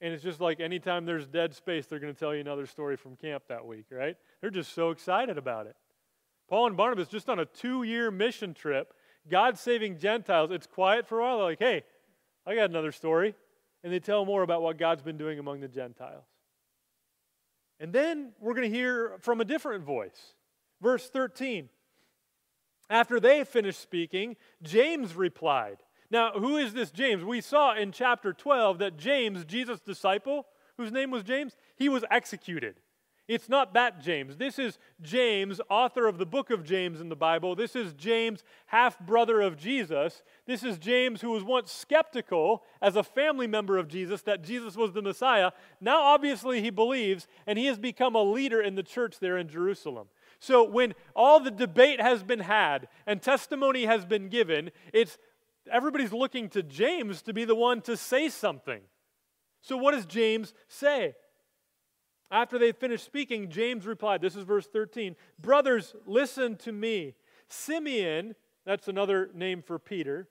and 0.00 0.12
it's 0.12 0.22
just 0.22 0.40
like 0.40 0.60
anytime 0.60 1.06
there's 1.06 1.26
dead 1.26 1.54
space, 1.54 1.86
they're 1.86 1.98
going 1.98 2.12
to 2.12 2.18
tell 2.18 2.34
you 2.34 2.40
another 2.40 2.66
story 2.66 2.96
from 2.96 3.16
camp 3.16 3.44
that 3.48 3.64
week, 3.64 3.86
right? 3.90 4.16
They're 4.40 4.50
just 4.50 4.74
so 4.74 4.90
excited 4.90 5.38
about 5.38 5.66
it. 5.66 5.76
Paul 6.48 6.68
and 6.68 6.76
Barnabas 6.76 7.08
just 7.08 7.28
on 7.28 7.38
a 7.38 7.44
two 7.44 7.82
year 7.82 8.10
mission 8.10 8.54
trip 8.54 8.92
God 9.28 9.58
saving 9.58 9.98
Gentiles, 9.98 10.50
it's 10.50 10.66
quiet 10.66 11.06
for 11.06 11.20
a 11.20 11.22
while. 11.22 11.38
They're 11.38 11.46
like, 11.46 11.58
hey, 11.58 11.84
I 12.46 12.54
got 12.54 12.70
another 12.70 12.92
story. 12.92 13.34
And 13.82 13.92
they 13.92 14.00
tell 14.00 14.24
more 14.24 14.42
about 14.42 14.62
what 14.62 14.78
God's 14.78 15.02
been 15.02 15.18
doing 15.18 15.38
among 15.38 15.60
the 15.60 15.68
Gentiles. 15.68 16.24
And 17.78 17.92
then 17.92 18.32
we're 18.40 18.54
going 18.54 18.70
to 18.70 18.76
hear 18.76 19.16
from 19.20 19.40
a 19.40 19.44
different 19.44 19.84
voice. 19.84 20.34
Verse 20.80 21.08
13. 21.08 21.68
After 22.88 23.20
they 23.20 23.44
finished 23.44 23.80
speaking, 23.80 24.36
James 24.62 25.14
replied. 25.14 25.78
Now, 26.10 26.32
who 26.32 26.56
is 26.56 26.72
this 26.72 26.90
James? 26.90 27.24
We 27.24 27.40
saw 27.40 27.74
in 27.74 27.92
chapter 27.92 28.32
12 28.32 28.78
that 28.78 28.96
James, 28.96 29.44
Jesus' 29.44 29.80
disciple, 29.80 30.46
whose 30.76 30.92
name 30.92 31.10
was 31.10 31.24
James, 31.24 31.56
he 31.74 31.88
was 31.88 32.04
executed. 32.10 32.76
It's 33.28 33.48
not 33.48 33.74
that 33.74 34.00
James. 34.00 34.36
This 34.36 34.56
is 34.56 34.78
James, 35.02 35.60
author 35.68 36.06
of 36.06 36.18
the 36.18 36.26
book 36.26 36.50
of 36.50 36.62
James 36.62 37.00
in 37.00 37.08
the 37.08 37.16
Bible. 37.16 37.56
This 37.56 37.74
is 37.74 37.92
James, 37.94 38.44
half 38.66 39.00
brother 39.00 39.40
of 39.40 39.56
Jesus. 39.56 40.22
This 40.46 40.62
is 40.62 40.78
James, 40.78 41.22
who 41.22 41.30
was 41.30 41.42
once 41.42 41.72
skeptical 41.72 42.62
as 42.80 42.94
a 42.94 43.02
family 43.02 43.48
member 43.48 43.78
of 43.78 43.88
Jesus 43.88 44.22
that 44.22 44.44
Jesus 44.44 44.76
was 44.76 44.92
the 44.92 45.02
Messiah. 45.02 45.50
Now, 45.80 46.02
obviously, 46.02 46.62
he 46.62 46.70
believes, 46.70 47.26
and 47.48 47.58
he 47.58 47.66
has 47.66 47.78
become 47.78 48.14
a 48.14 48.22
leader 48.22 48.60
in 48.60 48.76
the 48.76 48.84
church 48.84 49.18
there 49.18 49.36
in 49.38 49.48
Jerusalem. 49.48 50.06
So, 50.38 50.62
when 50.62 50.94
all 51.16 51.40
the 51.40 51.50
debate 51.50 52.00
has 52.00 52.22
been 52.22 52.40
had 52.40 52.86
and 53.08 53.20
testimony 53.20 53.86
has 53.86 54.04
been 54.04 54.28
given, 54.28 54.70
it's 54.92 55.18
everybody's 55.72 56.12
looking 56.12 56.48
to 56.50 56.62
James 56.62 57.22
to 57.22 57.32
be 57.32 57.44
the 57.44 57.56
one 57.56 57.80
to 57.82 57.96
say 57.96 58.28
something. 58.28 58.82
So, 59.62 59.76
what 59.76 59.92
does 59.92 60.06
James 60.06 60.54
say? 60.68 61.14
After 62.30 62.58
they 62.58 62.72
finished 62.72 63.04
speaking, 63.04 63.50
James 63.50 63.86
replied, 63.86 64.20
This 64.20 64.36
is 64.36 64.42
verse 64.42 64.66
13 64.66 65.16
Brothers, 65.38 65.94
listen 66.06 66.56
to 66.58 66.72
me. 66.72 67.14
Simeon, 67.48 68.34
that's 68.64 68.88
another 68.88 69.30
name 69.32 69.62
for 69.62 69.78
Peter, 69.78 70.28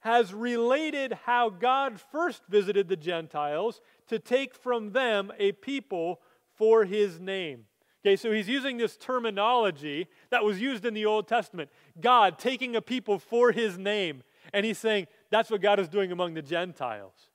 has 0.00 0.32
related 0.32 1.12
how 1.24 1.50
God 1.50 2.00
first 2.00 2.42
visited 2.48 2.88
the 2.88 2.96
Gentiles 2.96 3.80
to 4.06 4.18
take 4.18 4.54
from 4.54 4.92
them 4.92 5.32
a 5.38 5.52
people 5.52 6.20
for 6.56 6.84
his 6.84 7.20
name. 7.20 7.64
Okay, 8.04 8.16
so 8.16 8.30
he's 8.30 8.48
using 8.48 8.76
this 8.76 8.96
terminology 8.96 10.06
that 10.30 10.44
was 10.44 10.60
used 10.60 10.84
in 10.84 10.94
the 10.94 11.04
Old 11.04 11.26
Testament 11.26 11.68
God 12.00 12.38
taking 12.38 12.76
a 12.76 12.80
people 12.80 13.18
for 13.18 13.52
his 13.52 13.76
name. 13.76 14.22
And 14.54 14.64
he's 14.64 14.78
saying 14.78 15.08
that's 15.30 15.50
what 15.50 15.60
God 15.60 15.78
is 15.78 15.88
doing 15.88 16.12
among 16.12 16.34
the 16.34 16.42
Gentiles. 16.42 17.27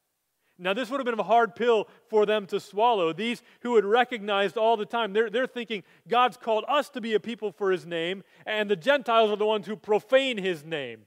Now, 0.60 0.74
this 0.74 0.89
would 0.89 1.00
have 1.00 1.06
been 1.06 1.20
a 1.20 1.24
hard 1.24 1.56
pill 1.56 1.88
for 2.10 2.26
them 2.26 2.46
to 2.48 2.60
swallow. 2.60 3.12
These 3.12 3.42
who 3.62 3.76
had 3.76 3.86
recognized 3.86 4.56
all 4.56 4.78
the 4.78 4.86
time, 4.86 5.12
they're, 5.12 5.30
they're 5.30 5.48
thinking 5.48 5.84
God's 6.08 6.38
called 6.38 6.63
us 6.68 6.89
to 6.89 7.02
be 7.02 7.16
a 7.16 7.20
people 7.20 7.52
for 7.52 7.72
his 7.72 7.86
name, 7.86 8.24
and 8.46 8.70
the 8.70 8.76
Gentiles 8.76 9.32
are 9.32 9.36
the 9.36 9.46
ones 9.46 9.66
who 9.66 9.76
profane 9.76 10.38
his 10.38 10.63
name. 10.63 11.02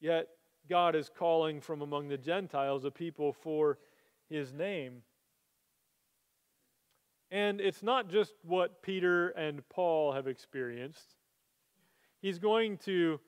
Yet, 0.00 0.28
God 0.68 0.96
is 0.96 1.10
calling 1.16 1.60
from 1.60 1.80
among 1.80 2.08
the 2.08 2.18
Gentiles 2.18 2.84
a 2.84 2.90
people 2.90 3.32
for 3.32 3.78
his 4.28 4.52
name. 4.52 5.02
And 7.30 7.60
it's 7.60 7.82
not 7.82 8.08
just 8.08 8.34
what 8.42 8.82
Peter 8.82 9.28
and 9.30 9.66
Paul 9.68 10.12
have 10.12 10.26
experienced. 10.26 11.14
He's 12.20 12.38
going 12.38 12.78
to 12.78 13.20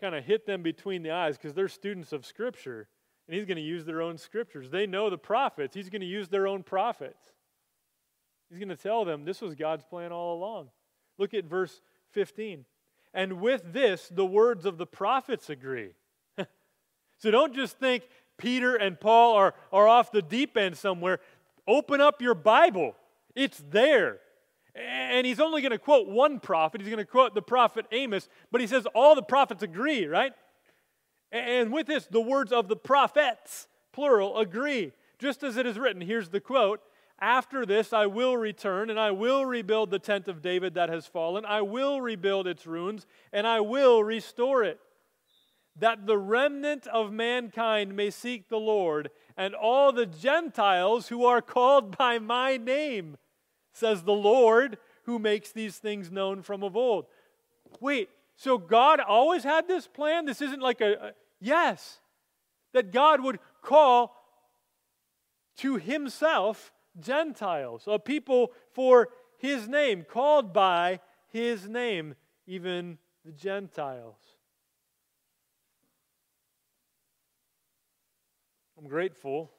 kind 0.00 0.14
of 0.14 0.24
hit 0.24 0.46
them 0.46 0.62
between 0.62 1.02
the 1.02 1.10
eyes 1.10 1.36
because 1.36 1.54
they're 1.54 1.68
students 1.68 2.12
of 2.12 2.24
Scripture. 2.24 2.88
And 3.30 3.36
he's 3.36 3.46
going 3.46 3.58
to 3.58 3.62
use 3.62 3.84
their 3.84 4.02
own 4.02 4.18
scriptures. 4.18 4.70
They 4.70 4.88
know 4.88 5.08
the 5.08 5.16
prophets. 5.16 5.72
He's 5.72 5.88
going 5.88 6.00
to 6.00 6.06
use 6.06 6.28
their 6.28 6.48
own 6.48 6.64
prophets. 6.64 7.22
He's 8.48 8.58
going 8.58 8.70
to 8.70 8.76
tell 8.76 9.04
them 9.04 9.24
this 9.24 9.40
was 9.40 9.54
God's 9.54 9.84
plan 9.84 10.10
all 10.10 10.36
along. 10.36 10.70
Look 11.16 11.32
at 11.32 11.44
verse 11.44 11.80
15. 12.10 12.64
And 13.14 13.40
with 13.40 13.72
this, 13.72 14.08
the 14.12 14.26
words 14.26 14.66
of 14.66 14.78
the 14.78 14.86
prophets 14.86 15.48
agree. 15.48 15.90
so 17.18 17.30
don't 17.30 17.54
just 17.54 17.78
think 17.78 18.02
Peter 18.36 18.74
and 18.74 18.98
Paul 18.98 19.36
are, 19.36 19.54
are 19.72 19.86
off 19.86 20.10
the 20.10 20.22
deep 20.22 20.56
end 20.56 20.76
somewhere. 20.76 21.20
Open 21.68 22.00
up 22.00 22.20
your 22.20 22.34
Bible, 22.34 22.96
it's 23.36 23.62
there. 23.70 24.18
And 24.74 25.24
he's 25.24 25.38
only 25.38 25.62
going 25.62 25.70
to 25.70 25.78
quote 25.78 26.08
one 26.08 26.40
prophet. 26.40 26.80
He's 26.80 26.90
going 26.90 26.98
to 26.98 27.08
quote 27.08 27.36
the 27.36 27.42
prophet 27.42 27.86
Amos, 27.92 28.28
but 28.50 28.60
he 28.60 28.66
says 28.66 28.86
all 28.92 29.14
the 29.14 29.22
prophets 29.22 29.62
agree, 29.62 30.06
right? 30.06 30.32
And 31.32 31.72
with 31.72 31.86
this, 31.86 32.06
the 32.06 32.20
words 32.20 32.52
of 32.52 32.68
the 32.68 32.76
prophets, 32.76 33.68
plural, 33.92 34.38
agree. 34.38 34.92
Just 35.18 35.42
as 35.42 35.56
it 35.56 35.66
is 35.66 35.78
written, 35.78 36.02
here's 36.02 36.30
the 36.30 36.40
quote 36.40 36.80
After 37.20 37.64
this, 37.64 37.92
I 37.92 38.06
will 38.06 38.36
return, 38.36 38.90
and 38.90 38.98
I 38.98 39.10
will 39.12 39.44
rebuild 39.44 39.90
the 39.90 39.98
tent 39.98 40.28
of 40.28 40.42
David 40.42 40.74
that 40.74 40.88
has 40.88 41.06
fallen. 41.06 41.44
I 41.44 41.62
will 41.62 42.00
rebuild 42.00 42.46
its 42.46 42.66
ruins, 42.66 43.06
and 43.32 43.46
I 43.46 43.60
will 43.60 44.02
restore 44.02 44.64
it. 44.64 44.80
That 45.76 46.06
the 46.06 46.18
remnant 46.18 46.86
of 46.88 47.12
mankind 47.12 47.94
may 47.94 48.10
seek 48.10 48.48
the 48.48 48.58
Lord, 48.58 49.10
and 49.36 49.54
all 49.54 49.92
the 49.92 50.06
Gentiles 50.06 51.08
who 51.08 51.24
are 51.24 51.40
called 51.40 51.96
by 51.96 52.18
my 52.18 52.56
name, 52.56 53.16
says 53.72 54.02
the 54.02 54.12
Lord, 54.12 54.78
who 55.04 55.18
makes 55.18 55.52
these 55.52 55.78
things 55.78 56.10
known 56.10 56.42
from 56.42 56.62
of 56.62 56.76
old. 56.76 57.06
Wait, 57.78 58.08
so 58.36 58.58
God 58.58 59.00
always 59.00 59.44
had 59.44 59.68
this 59.68 59.86
plan? 59.86 60.24
This 60.24 60.40
isn't 60.40 60.62
like 60.62 60.80
a, 60.80 61.12
yes, 61.40 62.00
that 62.72 62.92
God 62.92 63.22
would 63.22 63.38
call 63.62 64.16
to 65.56 65.76
himself 65.76 66.72
Gentiles, 66.98 67.84
a 67.86 67.98
people 67.98 68.52
for 68.72 69.08
his 69.38 69.68
name, 69.68 70.04
called 70.04 70.52
by 70.52 71.00
his 71.28 71.68
name, 71.68 72.14
even 72.46 72.98
the 73.24 73.32
Gentiles. 73.32 74.18
I'm 78.78 78.88
grateful 78.88 79.50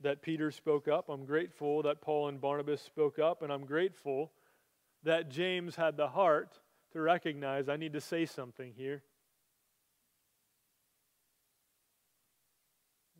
that 0.00 0.20
Peter 0.20 0.50
spoke 0.50 0.88
up. 0.88 1.08
I'm 1.08 1.24
grateful 1.24 1.82
that 1.82 2.00
Paul 2.00 2.28
and 2.28 2.40
Barnabas 2.40 2.82
spoke 2.82 3.18
up. 3.18 3.42
And 3.42 3.52
I'm 3.52 3.64
grateful 3.64 4.32
that 5.04 5.30
James 5.30 5.76
had 5.76 5.96
the 5.96 6.08
heart 6.08 6.58
to 6.92 7.00
recognize 7.00 7.68
I 7.68 7.76
need 7.76 7.92
to 7.92 8.00
say 8.00 8.26
something 8.26 8.72
here. 8.76 9.02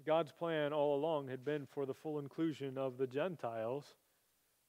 God's 0.05 0.33
plan 0.33 0.73
all 0.73 0.97
along 0.97 1.29
had 1.29 1.45
been 1.45 1.67
for 1.67 1.87
the 1.87 1.95
full 1.95 2.19
inclusion 2.19 2.77
of 2.79 2.99
the 2.99 3.07
Gentiles 3.07 3.95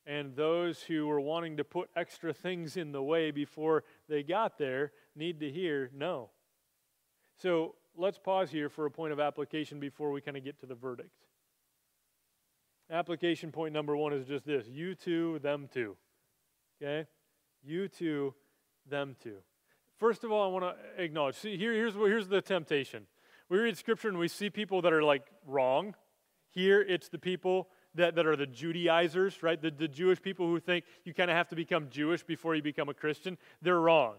and 0.06 0.36
those 0.36 0.84
who 0.84 1.08
were 1.08 1.20
wanting 1.20 1.58
to 1.58 1.64
put 1.64 1.90
extra 1.96 2.32
things 2.34 2.78
in 2.78 2.92
the 2.92 3.02
way 3.02 3.32
before 3.32 3.84
they 4.08 4.24
got 4.24 4.58
there 4.58 4.92
need 5.16 5.40
to 5.40 5.52
hear 5.52 5.90
no. 5.96 6.30
So 7.38 7.76
let's 7.98 8.20
pause 8.20 8.52
here 8.52 8.70
for 8.70 8.86
a 8.86 8.92
point 8.92 9.14
of 9.14 9.20
application 9.20 9.80
before 9.80 10.12
we 10.12 10.22
kind 10.22 10.38
of 10.38 10.44
get 10.44 10.60
to 10.60 10.66
the 10.66 10.76
verdict. 10.76 11.10
Application 12.92 13.52
point 13.52 13.74
number 13.74 13.98
one 13.98 14.14
is 14.14 14.28
just 14.28 14.46
this 14.46 14.68
you 14.68 14.94
too, 14.94 15.40
them 15.40 15.68
too. 15.74 15.98
Okay? 16.82 17.08
You 17.64 17.88
too, 17.88 18.36
them 18.88 19.16
too. 19.22 19.38
First 19.98 20.24
of 20.24 20.32
all, 20.32 20.44
I 20.44 20.54
want 20.54 20.78
to 20.78 21.04
acknowledge. 21.04 21.36
See, 21.36 21.58
here, 21.58 21.74
here's, 21.74 21.96
here's 21.96 22.28
the 22.28 22.42
temptation. 22.42 23.08
We 23.50 23.60
read 23.60 23.78
scripture 23.78 24.10
and 24.10 24.18
we 24.18 24.28
see 24.28 24.50
people 24.50 24.82
that 24.82 24.94
are 24.94 25.04
like 25.04 25.24
wrong. 25.46 25.96
Here, 26.50 26.82
it's 26.82 27.10
the 27.10 27.20
people 27.20 27.68
that, 27.96 28.16
that 28.16 28.26
are 28.26 28.36
the 28.36 28.48
Judaizers, 28.48 29.44
right? 29.44 29.62
The, 29.62 29.72
the 29.72 29.88
Jewish 29.88 30.22
people 30.22 30.48
who 30.48 30.60
think 30.60 30.86
you 31.04 31.14
kind 31.14 31.30
of 31.30 31.38
have 31.38 31.50
to 31.50 31.56
become 31.56 31.90
Jewish 31.90 32.24
before 32.24 32.56
you 32.56 32.62
become 32.62 32.90
a 32.90 32.94
Christian. 32.94 33.38
They're 33.62 33.80
wrong. 33.80 34.16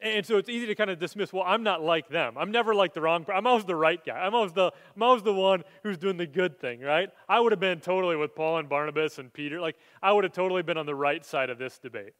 And 0.00 0.26
so 0.26 0.36
it's 0.36 0.48
easy 0.48 0.66
to 0.66 0.74
kind 0.74 0.90
of 0.90 0.98
dismiss, 0.98 1.32
well, 1.32 1.44
I'm 1.46 1.62
not 1.62 1.80
like 1.80 2.08
them. 2.08 2.34
I'm 2.36 2.50
never 2.50 2.74
like 2.74 2.92
the 2.92 3.00
wrong 3.00 3.24
I'm 3.32 3.46
always 3.46 3.64
the 3.64 3.76
right 3.76 4.04
guy. 4.04 4.18
I'm 4.18 4.34
always 4.34 4.52
the 4.52 4.72
I'm 4.96 5.02
always 5.02 5.22
the 5.22 5.32
one 5.32 5.62
who's 5.84 5.96
doing 5.96 6.16
the 6.16 6.26
good 6.26 6.58
thing, 6.58 6.80
right? 6.80 7.08
I 7.28 7.38
would 7.38 7.52
have 7.52 7.60
been 7.60 7.78
totally 7.78 8.16
with 8.16 8.34
Paul 8.34 8.58
and 8.58 8.68
Barnabas 8.68 9.18
and 9.18 9.32
Peter. 9.32 9.60
Like 9.60 9.76
I 10.02 10.10
would 10.10 10.24
have 10.24 10.32
totally 10.32 10.62
been 10.62 10.76
on 10.76 10.86
the 10.86 10.94
right 10.94 11.24
side 11.24 11.50
of 11.50 11.58
this 11.58 11.78
debate. 11.78 12.14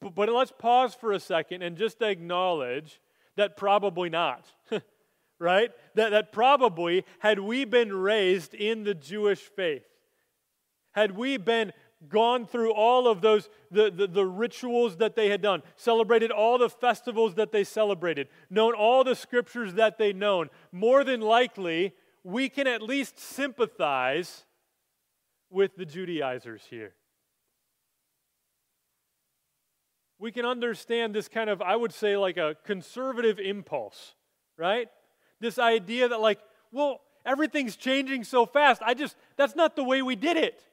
But, 0.00 0.16
but 0.16 0.28
let's 0.28 0.52
pause 0.58 0.92
for 0.92 1.12
a 1.12 1.20
second 1.20 1.62
and 1.62 1.76
just 1.76 2.02
acknowledge 2.02 3.00
that 3.36 3.56
probably 3.56 4.10
not. 4.10 4.44
right? 5.38 5.70
That, 5.94 6.10
that 6.10 6.32
probably, 6.32 7.04
had 7.20 7.38
we 7.38 7.64
been 7.64 7.92
raised 7.92 8.54
in 8.54 8.84
the 8.84 8.94
Jewish 8.94 9.40
faith, 9.40 9.84
had 10.92 11.16
we 11.16 11.36
been 11.36 11.72
gone 12.08 12.46
through 12.46 12.72
all 12.72 13.08
of 13.08 13.20
those 13.20 13.48
the, 13.70 13.90
the, 13.90 14.06
the, 14.06 14.24
rituals 14.24 14.98
that 14.98 15.16
they 15.16 15.28
had 15.30 15.42
done 15.42 15.62
celebrated 15.74 16.30
all 16.30 16.56
the 16.56 16.70
festivals 16.70 17.34
that 17.34 17.50
they 17.50 17.64
celebrated 17.64 18.28
known 18.48 18.72
all 18.72 19.02
the 19.02 19.16
scriptures 19.16 19.74
that 19.74 19.98
they 19.98 20.12
known 20.12 20.48
more 20.70 21.02
than 21.02 21.20
likely 21.20 21.92
we 22.22 22.48
can 22.48 22.68
at 22.68 22.82
least 22.82 23.18
sympathize 23.18 24.44
with 25.50 25.74
the 25.76 25.84
judaizers 25.84 26.62
here 26.70 26.94
we 30.20 30.30
can 30.30 30.46
understand 30.46 31.12
this 31.12 31.26
kind 31.26 31.50
of 31.50 31.60
i 31.60 31.74
would 31.74 31.92
say 31.92 32.16
like 32.16 32.36
a 32.36 32.54
conservative 32.64 33.40
impulse 33.40 34.14
right 34.56 34.88
this 35.40 35.58
idea 35.58 36.08
that 36.08 36.20
like 36.20 36.40
well 36.72 37.00
everything's 37.24 37.76
changing 37.76 38.24
so 38.24 38.46
fast 38.46 38.80
i 38.84 38.94
just 38.94 39.16
that's 39.36 39.54
not 39.54 39.76
the 39.76 39.84
way 39.84 40.02
we 40.02 40.16
did 40.16 40.36
it 40.36 40.64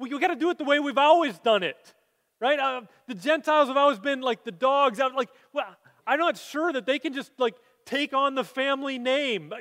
we, 0.00 0.08
we 0.08 0.18
got 0.18 0.28
to 0.28 0.36
do 0.36 0.50
it 0.50 0.58
the 0.58 0.64
way 0.64 0.80
we've 0.80 0.98
always 0.98 1.38
done 1.38 1.62
it, 1.62 1.94
right? 2.40 2.58
Uh, 2.58 2.82
the 3.06 3.14
Gentiles 3.14 3.68
have 3.68 3.76
always 3.76 3.98
been 3.98 4.22
like 4.22 4.44
the 4.44 4.50
dogs 4.50 4.98
out. 4.98 5.14
Like, 5.14 5.28
well, 5.52 5.66
I'm 6.06 6.18
not 6.18 6.38
sure 6.38 6.72
that 6.72 6.86
they 6.86 6.98
can 6.98 7.12
just 7.12 7.30
like 7.38 7.54
take 7.84 8.14
on 8.14 8.34
the 8.34 8.42
family 8.44 8.98
name. 8.98 9.52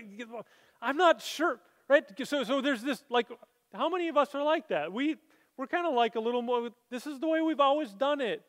I'm 0.81 0.97
not 0.97 1.21
sure, 1.21 1.59
right? 1.89 2.03
So, 2.25 2.43
so 2.45 2.61
there's 2.61 2.81
this 2.81 3.03
like, 3.09 3.27
how 3.73 3.89
many 3.89 4.07
of 4.07 4.17
us 4.17 4.33
are 4.33 4.43
like 4.43 4.69
that? 4.69 4.93
We 4.93 5.17
we're 5.57 5.67
kind 5.67 5.85
of 5.85 5.93
like 5.93 6.15
a 6.15 6.21
little 6.21 6.41
more. 6.41 6.69
This 6.89 7.05
is 7.05 7.19
the 7.19 7.27
way 7.27 7.41
we've 7.41 7.59
always 7.59 7.93
done 7.93 8.21
it, 8.21 8.41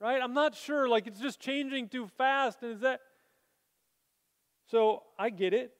right? 0.00 0.22
I'm 0.22 0.32
not 0.32 0.56
sure. 0.56 0.88
Like, 0.88 1.06
it's 1.06 1.20
just 1.20 1.38
changing 1.38 1.88
too 1.88 2.08
fast, 2.16 2.62
and 2.62 2.72
is 2.72 2.80
that? 2.80 3.00
So 4.70 5.02
I 5.18 5.30
get 5.30 5.52
it. 5.52 5.72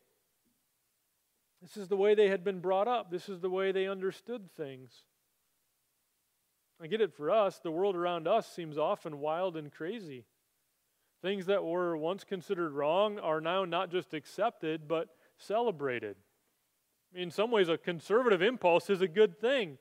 This 1.62 1.76
is 1.76 1.88
the 1.88 1.96
way 1.96 2.14
they 2.14 2.28
had 2.28 2.42
been 2.42 2.60
brought 2.60 2.88
up. 2.88 3.10
This 3.10 3.28
is 3.28 3.40
the 3.40 3.50
way 3.50 3.70
they 3.70 3.86
understood 3.86 4.50
things. 4.56 4.90
I 6.82 6.86
get 6.86 7.00
it 7.00 7.14
for 7.14 7.30
us. 7.30 7.60
The 7.60 7.70
world 7.70 7.94
around 7.94 8.26
us 8.26 8.50
seems 8.50 8.78
often 8.78 9.20
wild 9.20 9.56
and 9.56 9.70
crazy. 9.70 10.24
Things 11.22 11.46
that 11.46 11.62
were 11.62 11.96
once 11.96 12.24
considered 12.24 12.72
wrong 12.72 13.18
are 13.18 13.40
now 13.40 13.64
not 13.64 13.90
just 13.90 14.14
accepted, 14.14 14.88
but 14.88 15.08
celebrated. 15.36 16.16
In 17.14 17.30
some 17.30 17.50
ways, 17.50 17.68
a 17.68 17.76
conservative 17.76 18.40
impulse 18.40 18.88
is 18.88 19.02
a 19.02 19.08
good 19.08 19.38
thing. 19.38 19.78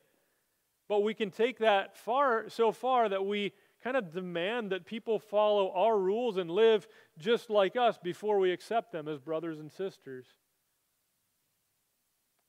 But 0.89 1.04
we 1.04 1.13
can 1.13 1.32
take 1.32 1.60
that 1.60 1.95
far 1.95 2.49
so 2.49 2.73
far 2.73 3.08
that 3.08 3.25
we 3.25 3.54
kind 3.82 3.95
of 3.95 4.12
demand 4.12 4.71
that 4.71 4.86
people 4.86 5.19
follow 5.19 5.71
our 5.71 5.97
rules 5.97 6.36
and 6.36 6.52
live 6.52 6.86
just 7.17 7.49
like 7.49 7.78
us 7.78 7.97
before 7.97 8.39
we 8.39 8.52
accept 8.52 8.91
them 8.91 9.08
as 9.08 9.19
brothers 9.19 9.60
and 9.60 9.71
sisters. 9.71 10.25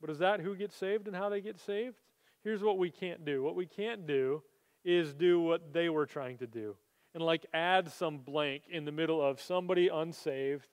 But 0.01 0.09
is 0.09 0.19
that 0.19 0.41
who 0.41 0.55
gets 0.55 0.75
saved 0.75 1.07
and 1.07 1.15
how 1.15 1.29
they 1.29 1.39
get 1.39 1.59
saved? 1.59 1.95
here's 2.43 2.63
what 2.63 2.77
we 2.77 2.89
can't 2.89 3.25
do. 3.25 3.43
What 3.43 3.55
we 3.55 3.65
can't 3.65 4.07
do 4.07 4.43
is 4.83 5.13
do 5.13 5.39
what 5.39 5.73
they 5.73 5.89
were 5.89 6.05
trying 6.05 6.37
to 6.39 6.47
do 6.47 6.75
and 7.13 7.23
like 7.23 7.45
add 7.53 7.91
some 7.91 8.19
blank 8.19 8.63
in 8.69 8.85
the 8.85 8.91
middle 8.91 9.21
of 9.21 9.41
somebody 9.41 9.89
unsaved 9.89 10.67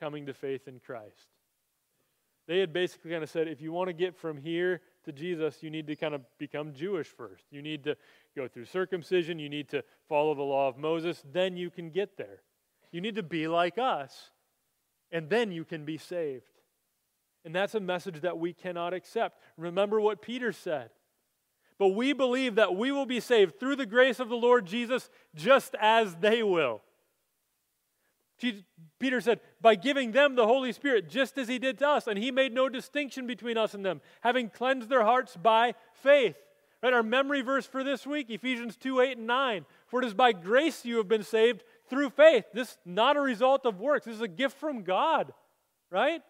coming 0.00 0.26
to 0.26 0.34
faith 0.34 0.68
in 0.68 0.78
Christ. 0.78 1.28
They 2.46 2.58
had 2.58 2.72
basically 2.72 3.10
kind 3.10 3.22
of 3.22 3.30
said 3.30 3.48
if 3.48 3.60
you 3.60 3.72
want 3.72 3.88
to 3.88 3.94
get 3.94 4.16
from 4.16 4.36
here 4.36 4.80
to 5.04 5.12
Jesus, 5.12 5.62
you 5.62 5.70
need 5.70 5.86
to 5.86 5.96
kind 5.96 6.14
of 6.14 6.22
become 6.38 6.72
Jewish 6.72 7.08
first. 7.08 7.44
You 7.50 7.62
need 7.62 7.84
to 7.84 7.96
go 8.36 8.48
through 8.48 8.66
circumcision, 8.66 9.38
you 9.38 9.48
need 9.48 9.68
to 9.70 9.82
follow 10.08 10.34
the 10.34 10.42
law 10.42 10.68
of 10.68 10.78
Moses, 10.78 11.22
then 11.32 11.56
you 11.56 11.70
can 11.70 11.90
get 11.90 12.16
there. 12.16 12.42
You 12.90 13.00
need 13.00 13.16
to 13.16 13.22
be 13.22 13.48
like 13.48 13.78
us, 13.78 14.30
and 15.10 15.28
then 15.28 15.50
you 15.50 15.64
can 15.64 15.84
be 15.84 15.98
saved. 15.98 16.44
And 17.44 17.54
that's 17.54 17.74
a 17.74 17.80
message 17.80 18.20
that 18.20 18.38
we 18.38 18.52
cannot 18.52 18.94
accept. 18.94 19.40
Remember 19.56 20.00
what 20.00 20.22
Peter 20.22 20.52
said. 20.52 20.90
But 21.78 21.88
we 21.88 22.12
believe 22.12 22.54
that 22.54 22.76
we 22.76 22.92
will 22.92 23.06
be 23.06 23.18
saved 23.18 23.58
through 23.58 23.76
the 23.76 23.86
grace 23.86 24.20
of 24.20 24.28
the 24.28 24.36
Lord 24.36 24.66
Jesus 24.66 25.10
just 25.34 25.74
as 25.80 26.14
they 26.16 26.42
will. 26.42 26.82
Peter 28.98 29.20
said, 29.20 29.40
by 29.60 29.74
giving 29.74 30.12
them 30.12 30.34
the 30.34 30.46
Holy 30.46 30.72
Spirit, 30.72 31.08
just 31.08 31.38
as 31.38 31.48
he 31.48 31.58
did 31.58 31.78
to 31.78 31.88
us. 31.88 32.06
And 32.06 32.18
he 32.18 32.30
made 32.30 32.52
no 32.52 32.68
distinction 32.68 33.26
between 33.26 33.56
us 33.56 33.74
and 33.74 33.84
them, 33.84 34.00
having 34.20 34.48
cleansed 34.48 34.88
their 34.88 35.04
hearts 35.04 35.36
by 35.36 35.74
faith. 35.92 36.36
Right? 36.82 36.92
Our 36.92 37.02
memory 37.02 37.42
verse 37.42 37.66
for 37.66 37.84
this 37.84 38.06
week, 38.06 38.28
Ephesians 38.30 38.76
2 38.76 39.00
8 39.00 39.18
and 39.18 39.26
9. 39.26 39.66
For 39.86 40.02
it 40.02 40.06
is 40.06 40.14
by 40.14 40.32
grace 40.32 40.84
you 40.84 40.96
have 40.96 41.08
been 41.08 41.22
saved 41.22 41.62
through 41.88 42.10
faith. 42.10 42.44
This 42.52 42.70
is 42.70 42.78
not 42.84 43.16
a 43.16 43.20
result 43.20 43.66
of 43.66 43.80
works, 43.80 44.06
this 44.06 44.16
is 44.16 44.20
a 44.20 44.28
gift 44.28 44.58
from 44.58 44.82
God. 44.82 45.32
Right? 45.90 46.22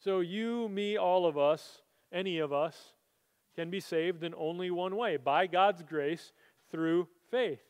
So, 0.00 0.20
you, 0.20 0.68
me, 0.68 0.98
all 0.98 1.26
of 1.26 1.38
us, 1.38 1.80
any 2.12 2.38
of 2.38 2.52
us, 2.52 2.76
can 3.56 3.70
be 3.70 3.80
saved 3.80 4.22
in 4.22 4.34
only 4.36 4.70
one 4.70 4.96
way 4.96 5.16
by 5.16 5.46
God's 5.46 5.82
grace 5.82 6.32
through 6.70 7.08
faith. 7.30 7.62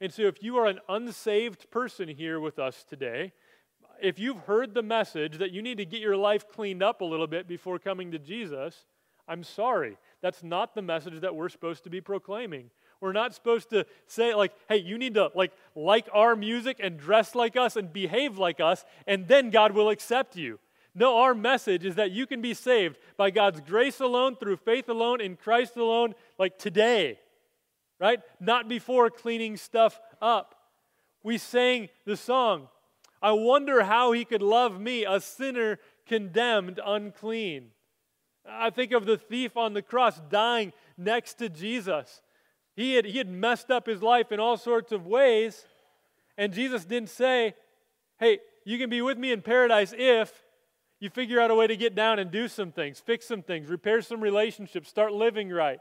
And 0.00 0.12
so, 0.12 0.22
if 0.22 0.42
you 0.42 0.56
are 0.56 0.66
an 0.66 0.80
unsaved 0.88 1.70
person 1.70 2.08
here 2.08 2.40
with 2.40 2.58
us 2.58 2.84
today, 2.84 3.32
if 4.00 4.18
you've 4.18 4.38
heard 4.38 4.72
the 4.72 4.82
message 4.82 5.36
that 5.38 5.50
you 5.50 5.60
need 5.60 5.76
to 5.76 5.84
get 5.84 6.00
your 6.00 6.16
life 6.16 6.48
cleaned 6.48 6.82
up 6.82 7.02
a 7.02 7.04
little 7.04 7.26
bit 7.26 7.46
before 7.46 7.78
coming 7.78 8.10
to 8.12 8.18
Jesus, 8.18 8.86
I'm 9.28 9.44
sorry. 9.44 9.98
That's 10.22 10.42
not 10.42 10.74
the 10.74 10.80
message 10.80 11.20
that 11.20 11.34
we're 11.34 11.50
supposed 11.50 11.84
to 11.84 11.90
be 11.90 12.00
proclaiming. 12.00 12.70
We're 13.02 13.12
not 13.12 13.34
supposed 13.34 13.68
to 13.70 13.84
say 14.06 14.34
like, 14.34 14.52
"Hey, 14.70 14.78
you 14.78 14.96
need 14.96 15.14
to 15.14 15.30
like 15.34 15.52
like 15.74 16.08
our 16.14 16.34
music 16.34 16.78
and 16.80 16.98
dress 16.98 17.34
like 17.34 17.56
us 17.56 17.76
and 17.76 17.92
behave 17.92 18.38
like 18.38 18.58
us 18.58 18.86
and 19.06 19.28
then 19.28 19.50
God 19.50 19.72
will 19.72 19.90
accept 19.90 20.34
you." 20.34 20.58
No, 20.94 21.18
our 21.18 21.34
message 21.34 21.84
is 21.84 21.94
that 21.96 22.10
you 22.10 22.26
can 22.26 22.40
be 22.40 22.54
saved 22.54 22.98
by 23.16 23.30
God's 23.30 23.60
grace 23.60 24.00
alone, 24.00 24.34
through 24.36 24.56
faith 24.56 24.88
alone, 24.88 25.20
in 25.20 25.36
Christ 25.36 25.76
alone, 25.76 26.14
like 26.38 26.58
today 26.58 27.20
right? 28.00 28.20
Not 28.40 28.68
before 28.68 29.10
cleaning 29.10 29.56
stuff 29.56 30.00
up. 30.20 30.54
We 31.22 31.38
sang 31.38 31.90
the 32.06 32.16
song, 32.16 32.68
I 33.22 33.32
wonder 33.32 33.82
how 33.82 34.12
he 34.12 34.24
could 34.24 34.42
love 34.42 34.80
me, 34.80 35.04
a 35.04 35.20
sinner 35.20 35.78
condemned 36.06 36.80
unclean. 36.84 37.72
I 38.48 38.70
think 38.70 38.92
of 38.92 39.04
the 39.04 39.18
thief 39.18 39.56
on 39.56 39.74
the 39.74 39.82
cross 39.82 40.20
dying 40.30 40.72
next 40.96 41.34
to 41.34 41.50
Jesus. 41.50 42.22
He 42.74 42.94
had, 42.94 43.04
he 43.04 43.18
had 43.18 43.28
messed 43.28 43.70
up 43.70 43.86
his 43.86 44.02
life 44.02 44.32
in 44.32 44.40
all 44.40 44.56
sorts 44.56 44.90
of 44.92 45.06
ways, 45.06 45.66
and 46.38 46.54
Jesus 46.54 46.86
didn't 46.86 47.10
say, 47.10 47.54
Hey, 48.18 48.38
you 48.64 48.78
can 48.78 48.88
be 48.88 49.02
with 49.02 49.18
me 49.18 49.32
in 49.32 49.42
paradise 49.42 49.94
if 49.96 50.32
you 50.98 51.10
figure 51.10 51.40
out 51.40 51.50
a 51.50 51.54
way 51.54 51.66
to 51.66 51.76
get 51.76 51.94
down 51.94 52.18
and 52.18 52.30
do 52.30 52.48
some 52.48 52.72
things, 52.72 53.00
fix 53.00 53.26
some 53.26 53.42
things, 53.42 53.68
repair 53.68 54.02
some 54.02 54.20
relationships, 54.20 54.88
start 54.88 55.12
living 55.12 55.50
right. 55.50 55.80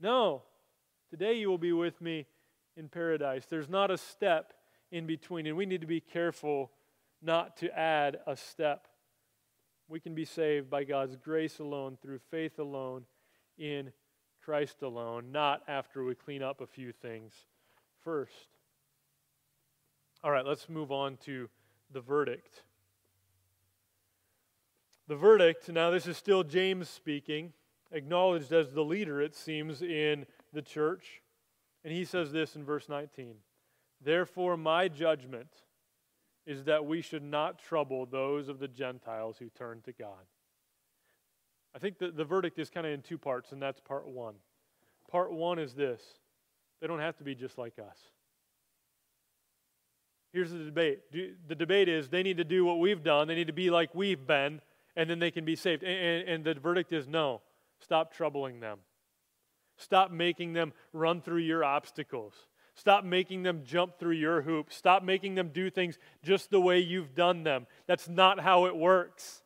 No. 0.00 0.42
Today 1.12 1.34
you 1.34 1.50
will 1.50 1.58
be 1.58 1.74
with 1.74 2.00
me 2.00 2.24
in 2.74 2.88
paradise. 2.88 3.44
There's 3.44 3.68
not 3.68 3.90
a 3.90 3.98
step 3.98 4.54
in 4.90 5.06
between, 5.06 5.46
and 5.46 5.58
we 5.58 5.66
need 5.66 5.82
to 5.82 5.86
be 5.86 6.00
careful 6.00 6.70
not 7.20 7.58
to 7.58 7.78
add 7.78 8.20
a 8.26 8.34
step. 8.34 8.88
We 9.88 10.00
can 10.00 10.14
be 10.14 10.24
saved 10.24 10.70
by 10.70 10.84
God's 10.84 11.16
grace 11.16 11.58
alone, 11.58 11.98
through 12.00 12.20
faith 12.30 12.58
alone, 12.58 13.04
in 13.58 13.92
Christ 14.42 14.80
alone, 14.80 15.32
not 15.32 15.60
after 15.68 16.02
we 16.02 16.14
clean 16.14 16.42
up 16.42 16.62
a 16.62 16.66
few 16.66 16.92
things 16.92 17.34
first. 18.02 18.48
All 20.24 20.30
right, 20.30 20.46
let's 20.46 20.66
move 20.66 20.90
on 20.90 21.18
to 21.26 21.50
the 21.92 22.00
verdict. 22.00 22.62
The 25.08 25.16
verdict, 25.16 25.68
now 25.68 25.90
this 25.90 26.06
is 26.06 26.16
still 26.16 26.42
James 26.42 26.88
speaking, 26.88 27.52
acknowledged 27.90 28.50
as 28.50 28.72
the 28.72 28.82
leader, 28.82 29.20
it 29.20 29.36
seems, 29.36 29.82
in 29.82 30.24
the 30.52 30.62
church. 30.62 31.22
And 31.84 31.92
he 31.92 32.04
says 32.04 32.32
this 32.32 32.56
in 32.56 32.64
verse 32.64 32.88
19 32.88 33.34
Therefore, 34.04 34.56
my 34.56 34.88
judgment 34.88 35.48
is 36.46 36.64
that 36.64 36.84
we 36.84 37.00
should 37.00 37.22
not 37.22 37.58
trouble 37.58 38.06
those 38.06 38.48
of 38.48 38.58
the 38.58 38.68
Gentiles 38.68 39.36
who 39.38 39.48
turn 39.50 39.80
to 39.82 39.92
God. 39.92 40.26
I 41.74 41.78
think 41.78 41.98
the, 41.98 42.10
the 42.10 42.24
verdict 42.24 42.58
is 42.58 42.68
kind 42.68 42.86
of 42.86 42.92
in 42.92 43.02
two 43.02 43.18
parts, 43.18 43.52
and 43.52 43.62
that's 43.62 43.80
part 43.80 44.06
one. 44.08 44.34
Part 45.10 45.32
one 45.32 45.58
is 45.58 45.74
this 45.74 46.02
they 46.80 46.86
don't 46.86 47.00
have 47.00 47.16
to 47.18 47.24
be 47.24 47.34
just 47.34 47.58
like 47.58 47.78
us. 47.78 47.98
Here's 50.32 50.50
the 50.50 50.58
debate. 50.58 51.00
The 51.12 51.54
debate 51.54 51.88
is 51.88 52.08
they 52.08 52.22
need 52.22 52.38
to 52.38 52.44
do 52.44 52.64
what 52.64 52.78
we've 52.78 53.02
done, 53.02 53.28
they 53.28 53.34
need 53.34 53.46
to 53.46 53.52
be 53.52 53.70
like 53.70 53.94
we've 53.94 54.26
been, 54.26 54.60
and 54.96 55.08
then 55.08 55.18
they 55.18 55.30
can 55.30 55.44
be 55.44 55.56
saved. 55.56 55.82
And, 55.82 56.28
and 56.28 56.44
the 56.44 56.54
verdict 56.54 56.92
is 56.92 57.06
no, 57.06 57.40
stop 57.78 58.12
troubling 58.12 58.60
them. 58.60 58.78
Stop 59.82 60.10
making 60.10 60.52
them 60.52 60.72
run 60.92 61.20
through 61.20 61.38
your 61.38 61.64
obstacles. 61.64 62.34
Stop 62.74 63.04
making 63.04 63.42
them 63.42 63.62
jump 63.64 63.98
through 63.98 64.14
your 64.14 64.42
hoops. 64.42 64.76
Stop 64.76 65.02
making 65.02 65.34
them 65.34 65.50
do 65.52 65.68
things 65.68 65.98
just 66.22 66.50
the 66.50 66.60
way 66.60 66.78
you've 66.78 67.14
done 67.14 67.42
them. 67.42 67.66
That's 67.86 68.08
not 68.08 68.40
how 68.40 68.66
it 68.66 68.76
works. 68.76 69.42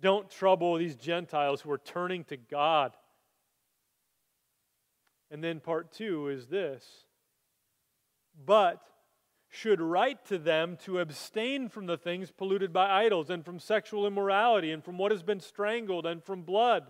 Don't 0.00 0.30
trouble 0.30 0.76
these 0.76 0.96
Gentiles 0.96 1.60
who 1.60 1.70
are 1.70 1.78
turning 1.78 2.24
to 2.24 2.36
God. 2.36 2.96
And 5.30 5.44
then 5.44 5.60
part 5.60 5.92
two 5.92 6.28
is 6.28 6.46
this 6.46 7.04
but 8.46 8.80
should 9.48 9.80
write 9.80 10.24
to 10.26 10.38
them 10.38 10.78
to 10.84 11.00
abstain 11.00 11.68
from 11.68 11.86
the 11.86 11.98
things 11.98 12.30
polluted 12.30 12.72
by 12.72 13.04
idols 13.04 13.28
and 13.28 13.44
from 13.44 13.58
sexual 13.58 14.06
immorality 14.06 14.70
and 14.70 14.82
from 14.84 14.96
what 14.96 15.12
has 15.12 15.22
been 15.22 15.40
strangled 15.40 16.06
and 16.06 16.22
from 16.24 16.42
blood 16.42 16.84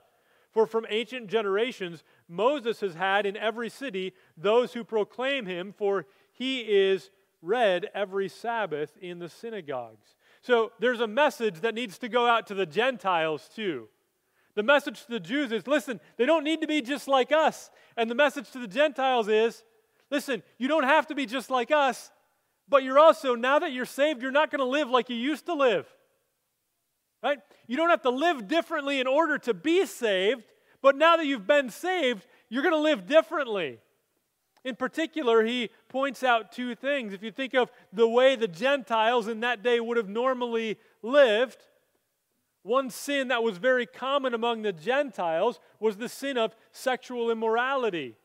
for 0.53 0.67
from 0.67 0.87
ancient 0.89 1.29
generations, 1.29 2.03
Moses 2.31 2.81
has 2.81 2.95
had 2.95 3.27
in 3.27 3.37
every 3.37 3.69
city 3.69 4.15
those 4.37 4.73
who 4.73 4.85
proclaim 4.85 5.47
him, 5.47 5.75
for 5.77 6.07
he 6.33 6.61
is 6.61 7.11
read 7.43 7.89
every 7.95 8.29
Sabbath 8.29 8.97
in 9.01 9.19
the 9.19 9.29
synagogues. 9.29 10.17
So 10.41 10.73
there's 10.79 11.01
a 11.01 11.07
message 11.07 11.61
that 11.61 11.75
needs 11.75 11.99
to 11.99 12.09
go 12.09 12.27
out 12.27 12.47
to 12.47 12.55
the 12.55 12.67
Gentiles 12.67 13.51
too. 13.55 13.89
The 14.55 14.63
message 14.63 15.05
to 15.05 15.11
the 15.11 15.21
Jews 15.21 15.53
is 15.53 15.67
listen, 15.67 16.01
they 16.17 16.27
don't 16.27 16.45
need 16.45 16.61
to 16.61 16.67
be 16.67 16.83
just 16.83 17.09
like 17.09 17.33
us. 17.33 17.71
And 17.97 18.11
the 18.11 18.15
message 18.15 18.51
to 18.53 18.59
the 18.59 18.69
Gentiles 18.69 19.29
is 19.29 19.65
listen, 20.11 20.43
you 20.59 20.69
don't 20.69 20.85
have 20.85 21.07
to 21.09 21.15
be 21.15 21.27
just 21.27 21.51
like 21.51 21.71
us, 21.71 22.11
but 22.69 22.85
you're 22.85 22.99
also, 22.99 23.35
now 23.35 23.59
that 23.59 23.73
you're 23.73 23.85
saved, 23.85 24.23
you're 24.23 24.31
not 24.31 24.51
going 24.51 24.61
to 24.61 24.65
live 24.65 24.89
like 24.89 25.11
you 25.11 25.17
used 25.17 25.47
to 25.47 25.55
live. 25.55 25.87
Right? 27.23 27.39
You 27.67 27.77
don't 27.77 27.91
have 27.91 28.03
to 28.03 28.11
live 28.11 28.49
differently 28.49 29.01
in 29.01 29.07
order 29.07 29.39
to 29.39 29.53
be 29.53 29.85
saved, 29.85 30.45
but 30.83 30.97
now 30.97 31.17
that 31.17 31.27
you've 31.27 31.47
been 31.47 31.71
saved, 31.71 32.27
you're 32.49 32.63
going 32.63 32.75
to 32.75 32.81
live 32.81 33.07
differently. 33.07 33.79
In 34.65 34.77
particular, 34.77 35.45
he 35.45 35.71
points 35.89 36.23
out 36.23 36.53
two 36.53 36.75
things. 36.75 37.13
If 37.13 37.23
you 37.23 37.31
think 37.31 37.55
of 37.55 37.71
the 37.93 38.09
way 38.09 38.37
the 38.37 38.49
Gentiles 38.49 39.27
in 39.27 39.41
that 39.41 39.63
day 39.63 39.81
would 39.81 39.97
have 39.97 40.09
normally 40.09 40.79
lived, 41.03 41.59
one 42.63 42.91
sin 42.91 43.29
that 43.29 43.43
was 43.43 43.57
very 43.57 43.87
common 43.87 44.35
among 44.35 44.63
the 44.63 44.73
Gentiles 44.73 45.61
was 45.79 45.97
the 45.97 46.09
sin 46.09 46.37
of 46.37 46.55
sexual 46.73 47.31
immorality. 47.31 48.17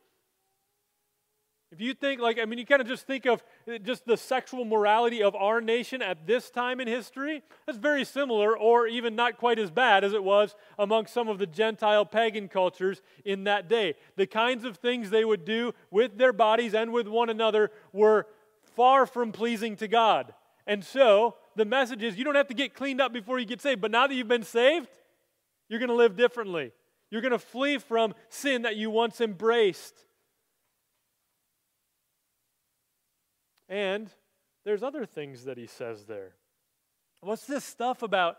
If 1.76 1.82
you 1.82 1.94
think, 1.94 2.22
like, 2.22 2.40
I 2.40 2.46
mean, 2.46 2.58
you 2.58 2.66
kind 2.66 2.82
of 2.82 2.88
just 2.88 3.06
think 3.06 3.26
of 3.26 3.44
uh, 3.70 3.78
just 3.80 4.06
the 4.06 4.16
sexual 4.16 4.64
morality 4.64 5.22
of 5.22 5.36
our 5.36 5.60
nation 5.60 6.02
at 6.02 6.26
this 6.26 6.50
time 6.50 6.80
in 6.80 6.88
history, 6.88 7.44
that's 7.66 7.78
very 7.78 8.06
similar, 8.06 8.58
or 8.58 8.88
even 8.88 9.14
not 9.14 9.38
quite 9.38 9.60
as 9.60 9.72
bad 9.72 10.06
as 10.06 10.14
it 10.14 10.24
was 10.24 10.56
among 10.80 11.08
some 11.08 11.28
of 11.28 11.38
the 11.38 11.46
Gentile 11.46 12.06
pagan 12.06 12.48
cultures 12.48 13.02
in 13.26 13.44
that 13.44 13.68
day. 13.68 13.96
The 14.16 14.26
kinds 14.26 14.64
of 14.64 14.78
things 14.78 15.10
they 15.10 15.26
would 15.26 15.44
do 15.44 15.74
with 15.92 16.18
their 16.18 16.32
bodies 16.32 16.74
and 16.74 16.94
with 16.94 17.10
one 17.10 17.30
another 17.30 17.72
were 17.92 18.26
far 18.78 19.06
from 19.06 19.34
pleasing 19.34 19.76
to 19.76 19.90
God. 19.90 20.34
And 20.66 20.82
so, 20.82 21.36
the 21.58 21.66
message 21.66 22.04
is 22.04 22.18
you 22.18 22.24
don't 22.24 22.36
have 22.36 22.48
to 22.48 22.54
get 22.54 22.74
cleaned 22.74 23.02
up 23.02 23.12
before 23.12 23.38
you 23.38 23.46
get 23.46 23.62
saved, 23.62 23.82
but 23.82 23.92
now 23.92 24.08
that 24.08 24.16
you've 24.16 24.30
been 24.30 24.44
saved, 24.44 24.88
you're 25.68 25.80
going 25.80 25.90
to 25.90 25.96
live 25.96 26.16
differently. 26.16 26.72
You're 27.12 27.22
going 27.22 27.34
to 27.34 27.38
flee 27.38 27.80
from 27.80 28.14
sin 28.30 28.62
that 28.62 28.78
you 28.78 28.90
once 28.90 29.20
embraced. 29.20 30.05
And 33.68 34.10
there's 34.64 34.84
other 34.84 35.06
things 35.06 35.46
that 35.46 35.58
he 35.58 35.68
says 35.68 36.06
there. 36.06 36.34
What's 37.22 37.46
this 37.46 37.64
stuff 37.64 38.04
about 38.04 38.38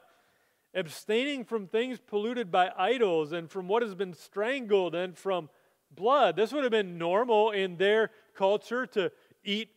abstaining 0.74 1.44
from 1.44 1.66
things 1.66 1.98
polluted 1.98 2.50
by 2.50 2.70
idols 2.76 3.32
and 3.32 3.50
from 3.50 3.68
what 3.68 3.82
has 3.82 3.94
been 3.94 4.14
strangled 4.14 4.94
and 4.94 5.16
from 5.16 5.48
blood? 5.90 6.36
This 6.36 6.52
would 6.52 6.62
have 6.62 6.70
been 6.70 6.98
normal 6.98 7.50
in 7.50 7.76
their 7.76 8.10
culture 8.34 8.86
to 8.88 9.10
eat 9.44 9.70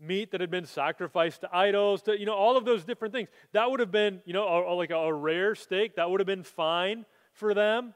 meat 0.00 0.32
that 0.32 0.40
had 0.40 0.50
been 0.50 0.66
sacrificed 0.66 1.42
to 1.42 1.56
idols, 1.56 2.02
to, 2.02 2.18
you 2.18 2.26
know, 2.26 2.34
all 2.34 2.56
of 2.56 2.64
those 2.64 2.84
different 2.84 3.14
things. 3.14 3.28
That 3.52 3.70
would 3.70 3.80
have 3.80 3.92
been, 3.92 4.20
you 4.24 4.32
know, 4.32 4.46
a, 4.46 4.72
a, 4.72 4.74
like 4.74 4.90
a, 4.90 4.96
a 4.96 5.12
rare 5.12 5.54
steak. 5.54 5.96
That 5.96 6.10
would 6.10 6.20
have 6.20 6.26
been 6.26 6.42
fine 6.42 7.06
for 7.32 7.54
them, 7.54 7.94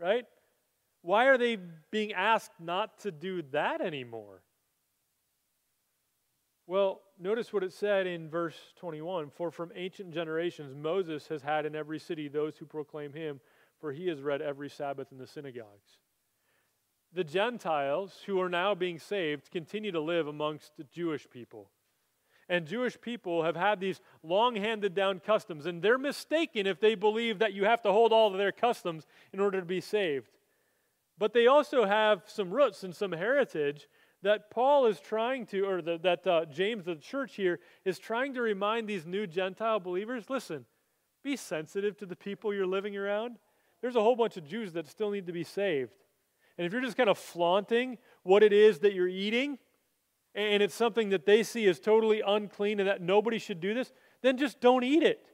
right? 0.00 0.24
Why 1.02 1.26
are 1.26 1.38
they 1.38 1.58
being 1.90 2.12
asked 2.12 2.52
not 2.58 2.98
to 3.00 3.12
do 3.12 3.42
that 3.52 3.80
anymore? 3.80 4.42
Well, 6.68 7.02
notice 7.18 7.52
what 7.52 7.62
it 7.62 7.72
said 7.72 8.08
in 8.08 8.28
verse 8.28 8.56
21 8.76 9.30
For 9.30 9.50
from 9.50 9.70
ancient 9.74 10.12
generations 10.12 10.74
Moses 10.74 11.28
has 11.28 11.42
had 11.42 11.64
in 11.64 11.76
every 11.76 12.00
city 12.00 12.28
those 12.28 12.56
who 12.56 12.66
proclaim 12.66 13.12
him, 13.12 13.40
for 13.80 13.92
he 13.92 14.08
has 14.08 14.20
read 14.20 14.42
every 14.42 14.68
Sabbath 14.68 15.12
in 15.12 15.18
the 15.18 15.26
synagogues. 15.26 15.98
The 17.12 17.24
Gentiles 17.24 18.22
who 18.26 18.40
are 18.40 18.48
now 18.48 18.74
being 18.74 18.98
saved 18.98 19.50
continue 19.52 19.92
to 19.92 20.00
live 20.00 20.26
amongst 20.26 20.76
the 20.76 20.84
Jewish 20.84 21.30
people. 21.30 21.70
And 22.48 22.66
Jewish 22.66 23.00
people 23.00 23.44
have 23.44 23.56
had 23.56 23.80
these 23.80 24.00
long 24.22 24.56
handed 24.56 24.94
down 24.94 25.20
customs, 25.20 25.66
and 25.66 25.82
they're 25.82 25.98
mistaken 25.98 26.66
if 26.66 26.80
they 26.80 26.94
believe 26.94 27.38
that 27.38 27.54
you 27.54 27.64
have 27.64 27.82
to 27.82 27.92
hold 27.92 28.12
all 28.12 28.32
of 28.32 28.38
their 28.38 28.52
customs 28.52 29.06
in 29.32 29.40
order 29.40 29.60
to 29.60 29.66
be 29.66 29.80
saved. 29.80 30.30
But 31.18 31.32
they 31.32 31.46
also 31.46 31.86
have 31.86 32.22
some 32.26 32.50
roots 32.50 32.82
and 32.82 32.94
some 32.94 33.12
heritage 33.12 33.88
that 34.26 34.50
Paul 34.50 34.86
is 34.86 34.98
trying 34.98 35.46
to, 35.46 35.62
or 35.62 35.80
the, 35.80 35.98
that 35.98 36.26
uh, 36.26 36.44
James, 36.46 36.88
of 36.88 36.96
the 36.96 37.02
church 37.02 37.36
here, 37.36 37.60
is 37.84 37.96
trying 37.96 38.34
to 38.34 38.42
remind 38.42 38.88
these 38.88 39.06
new 39.06 39.24
Gentile 39.24 39.78
believers 39.78 40.28
listen, 40.28 40.64
be 41.22 41.36
sensitive 41.36 41.96
to 41.98 42.06
the 42.06 42.16
people 42.16 42.52
you're 42.52 42.66
living 42.66 42.96
around. 42.96 43.38
There's 43.80 43.94
a 43.94 44.00
whole 44.00 44.16
bunch 44.16 44.36
of 44.36 44.44
Jews 44.44 44.72
that 44.72 44.88
still 44.88 45.12
need 45.12 45.26
to 45.26 45.32
be 45.32 45.44
saved. 45.44 45.92
And 46.58 46.66
if 46.66 46.72
you're 46.72 46.82
just 46.82 46.96
kind 46.96 47.08
of 47.08 47.18
flaunting 47.18 47.98
what 48.24 48.42
it 48.42 48.52
is 48.52 48.80
that 48.80 48.94
you're 48.94 49.06
eating, 49.06 49.58
and 50.34 50.60
it's 50.60 50.74
something 50.74 51.10
that 51.10 51.24
they 51.24 51.44
see 51.44 51.68
as 51.68 51.78
totally 51.78 52.20
unclean 52.26 52.80
and 52.80 52.88
that 52.88 53.00
nobody 53.00 53.38
should 53.38 53.60
do 53.60 53.74
this, 53.74 53.92
then 54.22 54.38
just 54.38 54.60
don't 54.60 54.82
eat 54.82 55.04
it, 55.04 55.24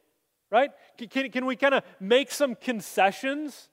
right? 0.51 0.71
Can, 0.99 1.31
can 1.31 1.47
we 1.47 1.57
kind 1.57 1.73
of 1.73 1.83
make 1.99 2.31
some 2.31 2.55
concessions 2.55 3.71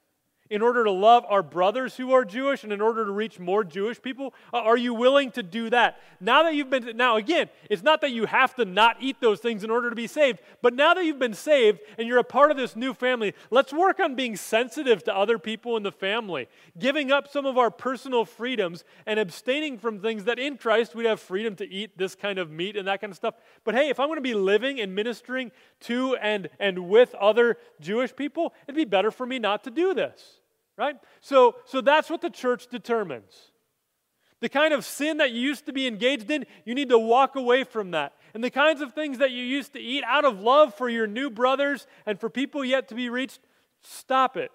in 0.49 0.61
order 0.61 0.83
to 0.83 0.91
love 0.91 1.25
our 1.29 1.43
brothers 1.43 1.95
who 1.95 2.11
are 2.11 2.25
Jewish 2.25 2.63
and 2.63 2.73
in 2.73 2.81
order 2.81 3.05
to 3.05 3.11
reach 3.11 3.39
more 3.39 3.63
Jewish 3.63 4.01
people? 4.01 4.33
Uh, 4.53 4.57
are 4.57 4.77
you 4.77 4.93
willing 4.93 5.31
to 5.31 5.43
do 5.43 5.69
that? 5.69 5.99
Now 6.19 6.43
that 6.43 6.55
you've 6.55 6.69
been, 6.69 6.97
now 6.97 7.17
again, 7.17 7.49
it's 7.69 7.83
not 7.83 8.01
that 8.01 8.11
you 8.11 8.25
have 8.25 8.55
to 8.55 8.65
not 8.65 8.97
eat 8.99 9.17
those 9.19 9.39
things 9.39 9.63
in 9.63 9.69
order 9.69 9.89
to 9.89 9.95
be 9.95 10.07
saved, 10.07 10.39
but 10.61 10.73
now 10.73 10.93
that 10.93 11.05
you've 11.05 11.19
been 11.19 11.33
saved 11.33 11.79
and 11.97 12.07
you're 12.07 12.17
a 12.17 12.23
part 12.23 12.49
of 12.49 12.57
this 12.57 12.75
new 12.75 12.93
family, 12.93 13.33
let's 13.51 13.71
work 13.71 13.99
on 13.99 14.15
being 14.15 14.35
sensitive 14.35 15.03
to 15.03 15.15
other 15.15 15.37
people 15.37 15.77
in 15.77 15.83
the 15.83 15.91
family, 15.91 16.47
giving 16.77 17.11
up 17.11 17.27
some 17.27 17.45
of 17.45 17.57
our 17.57 17.69
personal 17.69 18.25
freedoms 18.25 18.83
and 19.05 19.19
abstaining 19.19 19.77
from 19.77 19.99
things 19.99 20.23
that 20.23 20.39
in 20.39 20.57
Christ 20.57 20.95
we'd 20.95 21.05
have 21.05 21.19
freedom 21.19 21.55
to 21.57 21.69
eat 21.69 21.97
this 21.97 22.15
kind 22.15 22.39
of 22.39 22.49
meat 22.49 22.75
and 22.75 22.87
that 22.87 23.01
kind 23.01 23.11
of 23.11 23.17
stuff. 23.17 23.35
But 23.63 23.75
hey, 23.75 23.89
if 23.89 23.99
I'm 23.99 24.07
going 24.07 24.17
to 24.17 24.21
be 24.21 24.33
living 24.33 24.79
and 24.79 24.95
ministering 24.95 25.51
to 25.81 26.15
and, 26.15 26.49
and 26.59 26.89
with 26.89 27.13
other 27.15 27.57
Jewish 27.79 28.15
people, 28.15 28.53
it'd 28.67 28.75
be 28.75 28.85
better 28.85 29.11
for 29.11 29.25
me 29.25 29.37
not 29.37 29.63
to 29.65 29.71
do 29.71 29.93
this 29.93 30.38
right? 30.79 30.95
So, 31.19 31.57
so 31.65 31.81
that's 31.81 32.09
what 32.09 32.21
the 32.21 32.29
church 32.29 32.67
determines. 32.67 33.51
The 34.39 34.47
kind 34.47 34.73
of 34.73 34.85
sin 34.85 35.17
that 35.17 35.31
you 35.31 35.41
used 35.41 35.65
to 35.65 35.73
be 35.73 35.85
engaged 35.85 36.31
in, 36.31 36.45
you 36.63 36.73
need 36.73 36.87
to 36.89 36.97
walk 36.97 37.35
away 37.35 37.65
from 37.65 37.91
that. 37.91 38.13
And 38.33 38.41
the 38.41 38.49
kinds 38.49 38.79
of 38.79 38.93
things 38.93 39.17
that 39.17 39.31
you 39.31 39.43
used 39.43 39.73
to 39.73 39.79
eat 39.79 40.03
out 40.07 40.23
of 40.23 40.39
love 40.39 40.73
for 40.73 40.87
your 40.87 41.05
new 41.05 41.29
brothers 41.29 41.85
and 42.05 42.17
for 42.17 42.29
people 42.29 42.63
yet 42.63 42.87
to 42.87 42.95
be 42.95 43.09
reached, 43.09 43.41
stop 43.81 44.37
it. 44.37 44.51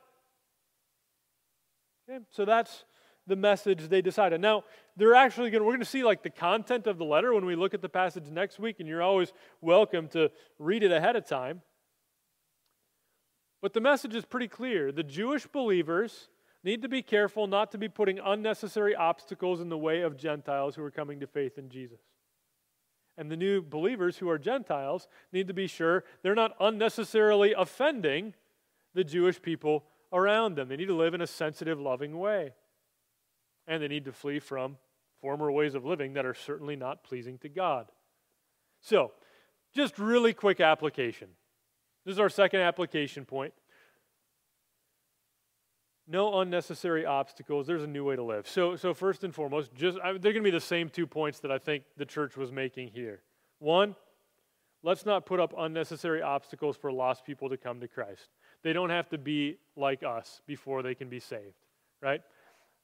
Okay? 2.08 2.24
So 2.30 2.46
that's 2.46 2.84
the 3.26 3.36
message 3.36 3.88
they 3.88 4.00
decided. 4.00 4.40
Now, 4.40 4.64
they're 4.96 5.14
actually 5.14 5.50
going 5.50 5.60
to, 5.60 5.64
we're 5.66 5.72
going 5.72 5.80
to 5.80 5.86
see 5.86 6.04
like 6.04 6.22
the 6.22 6.30
content 6.30 6.86
of 6.86 6.96
the 6.96 7.04
letter 7.04 7.34
when 7.34 7.44
we 7.44 7.54
look 7.54 7.74
at 7.74 7.82
the 7.82 7.88
passage 7.90 8.30
next 8.30 8.58
week, 8.58 8.76
and 8.80 8.88
you're 8.88 9.02
always 9.02 9.32
welcome 9.60 10.08
to 10.08 10.30
read 10.58 10.82
it 10.82 10.92
ahead 10.92 11.16
of 11.16 11.26
time. 11.26 11.60
But 13.64 13.72
the 13.72 13.80
message 13.80 14.14
is 14.14 14.26
pretty 14.26 14.48
clear. 14.48 14.92
The 14.92 15.02
Jewish 15.02 15.46
believers 15.46 16.28
need 16.64 16.82
to 16.82 16.88
be 16.88 17.00
careful 17.00 17.46
not 17.46 17.72
to 17.72 17.78
be 17.78 17.88
putting 17.88 18.18
unnecessary 18.18 18.94
obstacles 18.94 19.58
in 19.58 19.70
the 19.70 19.78
way 19.78 20.02
of 20.02 20.18
Gentiles 20.18 20.76
who 20.76 20.84
are 20.84 20.90
coming 20.90 21.18
to 21.20 21.26
faith 21.26 21.56
in 21.56 21.70
Jesus. 21.70 22.00
And 23.16 23.30
the 23.30 23.38
new 23.38 23.62
believers 23.62 24.18
who 24.18 24.28
are 24.28 24.36
Gentiles 24.36 25.08
need 25.32 25.48
to 25.48 25.54
be 25.54 25.66
sure 25.66 26.04
they're 26.22 26.34
not 26.34 26.54
unnecessarily 26.60 27.54
offending 27.56 28.34
the 28.92 29.02
Jewish 29.02 29.40
people 29.40 29.84
around 30.12 30.56
them. 30.56 30.68
They 30.68 30.76
need 30.76 30.88
to 30.88 30.94
live 30.94 31.14
in 31.14 31.22
a 31.22 31.26
sensitive, 31.26 31.80
loving 31.80 32.18
way. 32.18 32.52
And 33.66 33.82
they 33.82 33.88
need 33.88 34.04
to 34.04 34.12
flee 34.12 34.40
from 34.40 34.76
former 35.22 35.50
ways 35.50 35.74
of 35.74 35.86
living 35.86 36.12
that 36.12 36.26
are 36.26 36.34
certainly 36.34 36.76
not 36.76 37.02
pleasing 37.02 37.38
to 37.38 37.48
God. 37.48 37.86
So, 38.82 39.12
just 39.74 39.98
really 39.98 40.34
quick 40.34 40.60
application. 40.60 41.28
This 42.04 42.12
is 42.12 42.18
our 42.18 42.28
second 42.28 42.60
application 42.60 43.24
point. 43.24 43.54
No 46.06 46.40
unnecessary 46.40 47.06
obstacles. 47.06 47.66
There's 47.66 47.82
a 47.82 47.86
new 47.86 48.04
way 48.04 48.16
to 48.16 48.22
live. 48.22 48.46
So, 48.46 48.76
so 48.76 48.92
first 48.92 49.24
and 49.24 49.34
foremost, 49.34 49.74
just 49.74 49.98
I, 50.04 50.12
they're 50.12 50.32
going 50.32 50.36
to 50.36 50.42
be 50.42 50.50
the 50.50 50.60
same 50.60 50.90
two 50.90 51.06
points 51.06 51.40
that 51.40 51.50
I 51.50 51.58
think 51.58 51.84
the 51.96 52.04
church 52.04 52.36
was 52.36 52.52
making 52.52 52.88
here. 52.88 53.22
One, 53.58 53.96
let's 54.82 55.06
not 55.06 55.24
put 55.24 55.40
up 55.40 55.54
unnecessary 55.56 56.20
obstacles 56.20 56.76
for 56.76 56.92
lost 56.92 57.24
people 57.24 57.48
to 57.48 57.56
come 57.56 57.80
to 57.80 57.88
Christ. 57.88 58.28
They 58.62 58.74
don't 58.74 58.90
have 58.90 59.08
to 59.10 59.18
be 59.18 59.56
like 59.76 60.02
us 60.02 60.42
before 60.46 60.82
they 60.82 60.94
can 60.94 61.08
be 61.08 61.20
saved, 61.20 61.54
right? 62.02 62.20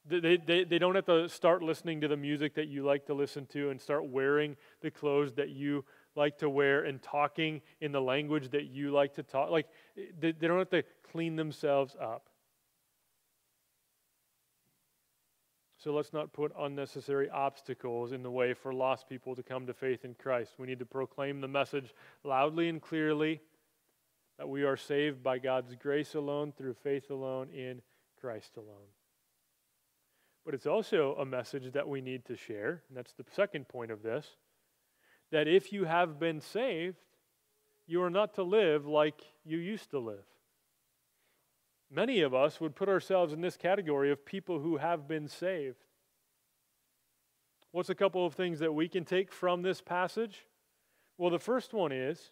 They, 0.07 0.39
they, 0.39 0.65
they 0.65 0.79
don't 0.79 0.95
have 0.95 1.07
to 1.07 1.29
start 1.29 1.63
listening 1.63 2.01
to 2.01 2.09
the 2.09 2.17
music 2.17 2.55
that 2.55 2.69
you 2.69 2.85
like 2.85 3.05
to 3.07 3.15
listen 3.15 3.45
to 3.47 3.69
and 3.69 3.79
start 3.79 4.07
wearing 4.07 4.57
the 4.81 4.91
clothes 4.91 5.35
that 5.35 5.51
you 5.51 5.85
like 6.17 6.39
to 6.39 6.51
wear 6.51 6.85
and 6.85 7.01
talking 7.03 7.61
in 7.81 7.93
the 7.93 8.01
language 8.01 8.51
that 8.51 8.65
you 8.65 8.91
like 8.91 9.15
to 9.15 9.23
talk. 9.23 9.51
Like, 9.51 9.67
they, 9.97 10.33
they 10.33 10.49
don't 10.49 10.59
have 10.59 10.71
to 10.71 10.85
clean 11.13 11.37
themselves 11.37 11.97
up. 12.01 12.29
So 15.79 15.95
let's 15.95 16.13
not 16.13 16.35
put 16.35 16.53
unnecessary 16.59 17.31
obstacles 17.31 18.13
in 18.13 18.23
the 18.23 18.31
way 18.31 18.53
for 18.53 18.75
lost 18.75 19.09
people 19.09 19.35
to 19.35 19.43
come 19.43 19.67
to 19.67 19.73
faith 19.73 20.05
in 20.05 20.15
Christ. 20.15 20.53
We 20.59 20.67
need 20.67 20.81
to 20.81 20.87
proclaim 20.87 21.41
the 21.41 21.49
message 21.49 21.95
loudly 22.23 22.69
and 22.69 22.83
clearly 22.83 23.41
that 24.37 24.49
we 24.49 24.63
are 24.65 24.77
saved 24.77 25.23
by 25.23 25.39
God's 25.39 25.75
grace 25.77 26.15
alone, 26.15 26.53
through 26.57 26.75
faith 26.83 27.11
alone, 27.11 27.49
in 27.51 27.81
Christ 28.21 28.57
alone. 28.59 28.89
But 30.45 30.55
it's 30.55 30.67
also 30.67 31.15
a 31.19 31.25
message 31.25 31.73
that 31.73 31.89
we 31.89 32.01
need 32.01 32.27
to 32.27 32.37
share, 32.37 32.83
and 32.89 32.97
that's 32.97 33.13
the 33.13 33.25
second 33.33 33.69
point 33.69 33.91
of 33.91 34.03
this 34.03 34.27
that 35.31 35.49
if 35.49 35.73
you 35.73 35.85
have 35.85 36.19
been 36.19 36.41
saved, 36.41 36.97
you 37.87 38.03
are 38.03 38.11
not 38.11 38.35
to 38.35 38.43
live 38.43 38.87
like 38.87 39.21
you 39.45 39.59
used 39.59 39.91
to 39.91 39.99
live. 39.99 40.25
Many 41.91 42.21
of 42.21 42.35
us 42.35 42.61
would 42.61 42.77
put 42.77 42.89
ourselves 42.89 43.33
in 43.33 43.41
this 43.41 43.57
category 43.57 44.13
of 44.13 44.25
people 44.25 44.61
who 44.61 44.77
have 44.77 45.09
been 45.09 45.27
saved. 45.27 45.85
What's 47.73 47.91
a 47.91 47.95
couple 47.95 48.25
of 48.25 48.35
things 48.35 48.61
that 48.61 48.75
we 48.75 48.89
can 48.89 49.05
take 49.05 49.33
from 49.33 49.63
this 49.63 49.81
passage? 49.81 50.47
Well, 51.19 51.31
the 51.31 51.39
first 51.39 51.73
one 51.73 51.93
is 51.93 52.31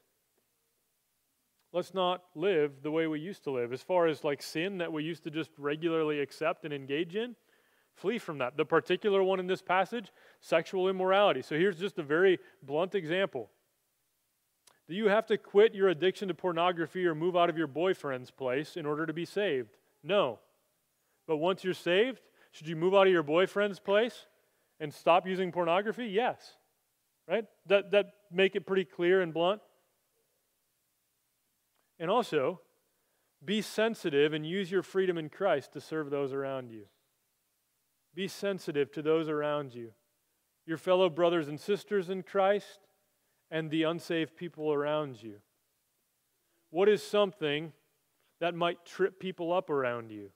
let's 1.73 1.93
not 1.93 2.23
live 2.35 2.83
the 2.83 2.91
way 2.91 3.07
we 3.07 3.21
used 3.21 3.45
to 3.45 3.51
live. 3.51 3.73
As 3.73 3.83
far 3.83 4.07
as 4.07 4.25
like 4.25 4.43
sin 4.43 4.79
that 4.79 4.93
we 4.93 5.05
used 5.05 5.25
to 5.25 5.31
just 5.31 5.51
regularly 5.59 6.21
accept 6.21 6.65
and 6.65 6.73
engage 6.73 7.15
in, 7.15 7.37
Flee 7.99 8.19
from 8.19 8.39
that. 8.39 8.57
The 8.57 8.65
particular 8.65 9.23
one 9.23 9.41
in 9.41 9.47
this 9.47 9.63
passage, 9.63 10.13
sexual 10.41 10.89
immorality. 10.89 11.43
So 11.43 11.57
here's 11.57 11.79
just 11.79 11.99
a 11.99 12.03
very 12.03 12.39
blunt 12.63 12.95
example. 12.95 13.51
Do 14.89 14.95
you 14.95 15.09
have 15.09 15.27
to 15.27 15.37
quit 15.37 15.75
your 15.75 15.89
addiction 15.89 16.29
to 16.29 16.35
pornography 16.35 17.05
or 17.07 17.15
move 17.15 17.37
out 17.37 17.51
of 17.51 17.59
your 17.59 17.67
boyfriend's 17.67 18.31
place 18.31 18.77
in 18.77 18.87
order 18.87 19.05
to 19.05 19.13
be 19.13 19.25
saved? 19.25 19.77
No. 20.03 20.39
But 21.27 21.37
once 21.37 21.63
you're 21.65 21.75
saved, 21.75 22.21
should 22.53 22.69
you 22.69 22.77
move 22.77 22.95
out 22.95 23.07
of 23.07 23.13
your 23.13 23.23
boyfriend's 23.23 23.81
place 23.81 24.27
and 24.81 24.95
stop 24.95 25.27
using 25.27 25.53
pornography? 25.53 26.07
Yes. 26.07 26.57
Right? 27.29 27.45
That, 27.67 27.91
that 27.91 28.15
make 28.33 28.57
it 28.57 28.67
pretty 28.67 28.85
clear 28.85 29.21
and 29.21 29.35
blunt. 29.35 29.61
And 31.99 32.11
also, 32.11 32.61
be 33.45 33.61
sensitive 33.61 34.33
and 34.33 34.47
use 34.47 34.71
your 34.71 34.83
freedom 34.83 35.19
in 35.19 35.29
Christ 35.29 35.73
to 35.73 35.81
serve 35.81 36.11
those 36.11 36.33
around 36.33 36.71
you. 36.71 36.85
Be 38.19 38.27
sensitive 38.27 38.91
to 38.95 39.01
those 39.01 39.29
around 39.29 39.77
you, 39.77 39.93
your 40.67 40.77
fellow 40.77 41.09
brothers 41.09 41.47
and 41.47 41.61
sisters 41.61 42.11
in 42.11 42.25
Christ, 42.25 42.81
and 43.49 43.71
the 43.71 43.85
unsaved 43.85 44.37
people 44.37 44.73
around 44.73 45.23
you. 45.23 45.37
What 46.71 46.89
is 46.89 47.01
something 47.01 47.73
that 48.41 48.57
might 48.57 48.85
trip 48.85 49.21
people 49.21 49.53
up 49.53 49.71
around 49.71 50.11
you? 50.11 50.31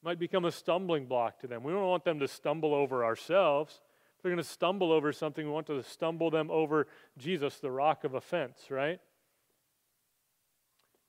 Might 0.00 0.20
become 0.20 0.44
a 0.44 0.52
stumbling 0.52 1.06
block 1.06 1.40
to 1.40 1.48
them. 1.48 1.64
We 1.64 1.72
don't 1.72 1.82
want 1.82 2.04
them 2.04 2.20
to 2.20 2.28
stumble 2.28 2.72
over 2.72 3.04
ourselves. 3.04 3.80
If 4.16 4.22
they're 4.22 4.30
going 4.30 4.44
to 4.44 4.48
stumble 4.48 4.92
over 4.92 5.12
something, 5.12 5.44
we 5.44 5.50
want 5.50 5.66
to 5.66 5.82
stumble 5.82 6.30
them 6.30 6.52
over 6.52 6.86
Jesus, 7.18 7.58
the 7.58 7.72
rock 7.72 8.04
of 8.04 8.14
offense, 8.14 8.70
right? 8.70 9.00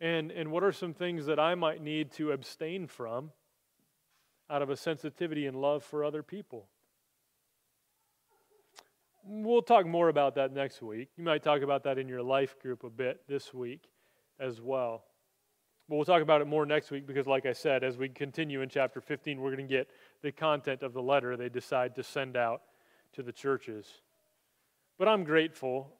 And, 0.01 0.31
and 0.31 0.51
what 0.51 0.63
are 0.63 0.71
some 0.71 0.95
things 0.95 1.27
that 1.27 1.39
I 1.39 1.53
might 1.53 1.83
need 1.83 2.13
to 2.13 2.31
abstain 2.31 2.87
from 2.87 3.29
out 4.49 4.61
of 4.61 4.69
a 4.69 4.77
sensitivity 4.77 5.45
and 5.45 5.59
love 5.59 5.83
for 5.83 6.03
other 6.03 6.23
people. 6.23 6.67
We'll 9.23 9.61
talk 9.61 9.85
more 9.85 10.07
about 10.07 10.35
that 10.35 10.53
next 10.53 10.81
week. 10.81 11.09
You 11.17 11.23
might 11.23 11.43
talk 11.43 11.61
about 11.61 11.83
that 11.83 11.97
in 11.97 12.07
your 12.07 12.23
life 12.23 12.57
group 12.59 12.83
a 12.83 12.89
bit 12.89 13.21
this 13.27 13.53
week 13.53 13.83
as 14.39 14.61
well. 14.61 15.03
But 15.89 15.95
we'll 15.95 16.05
talk 16.05 16.21
about 16.21 16.41
it 16.41 16.47
more 16.47 16.65
next 16.65 16.91
week 16.91 17.05
because, 17.05 17.27
like 17.27 17.45
I 17.45 17.53
said, 17.53 17.83
as 17.83 17.97
we 17.97 18.09
continue 18.09 18.61
in 18.61 18.69
chapter 18.69 19.01
15, 19.01 19.39
we're 19.39 19.55
going 19.55 19.67
to 19.67 19.73
get 19.73 19.89
the 20.21 20.31
content 20.31 20.81
of 20.81 20.93
the 20.93 21.01
letter 21.01 21.35
they 21.35 21.49
decide 21.49 21.95
to 21.95 22.03
send 22.03 22.37
out 22.37 22.61
to 23.13 23.23
the 23.23 23.31
churches. 23.31 23.85
But 24.97 25.07
I'm 25.07 25.23
grateful 25.23 25.93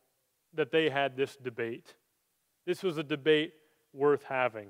that 0.53 0.71
they 0.71 0.89
had 0.89 1.15
this 1.15 1.35
debate. 1.35 1.95
This 2.65 2.83
was 2.83 2.97
a 2.97 3.03
debate 3.03 3.53
worth 3.93 4.23
having. 4.23 4.69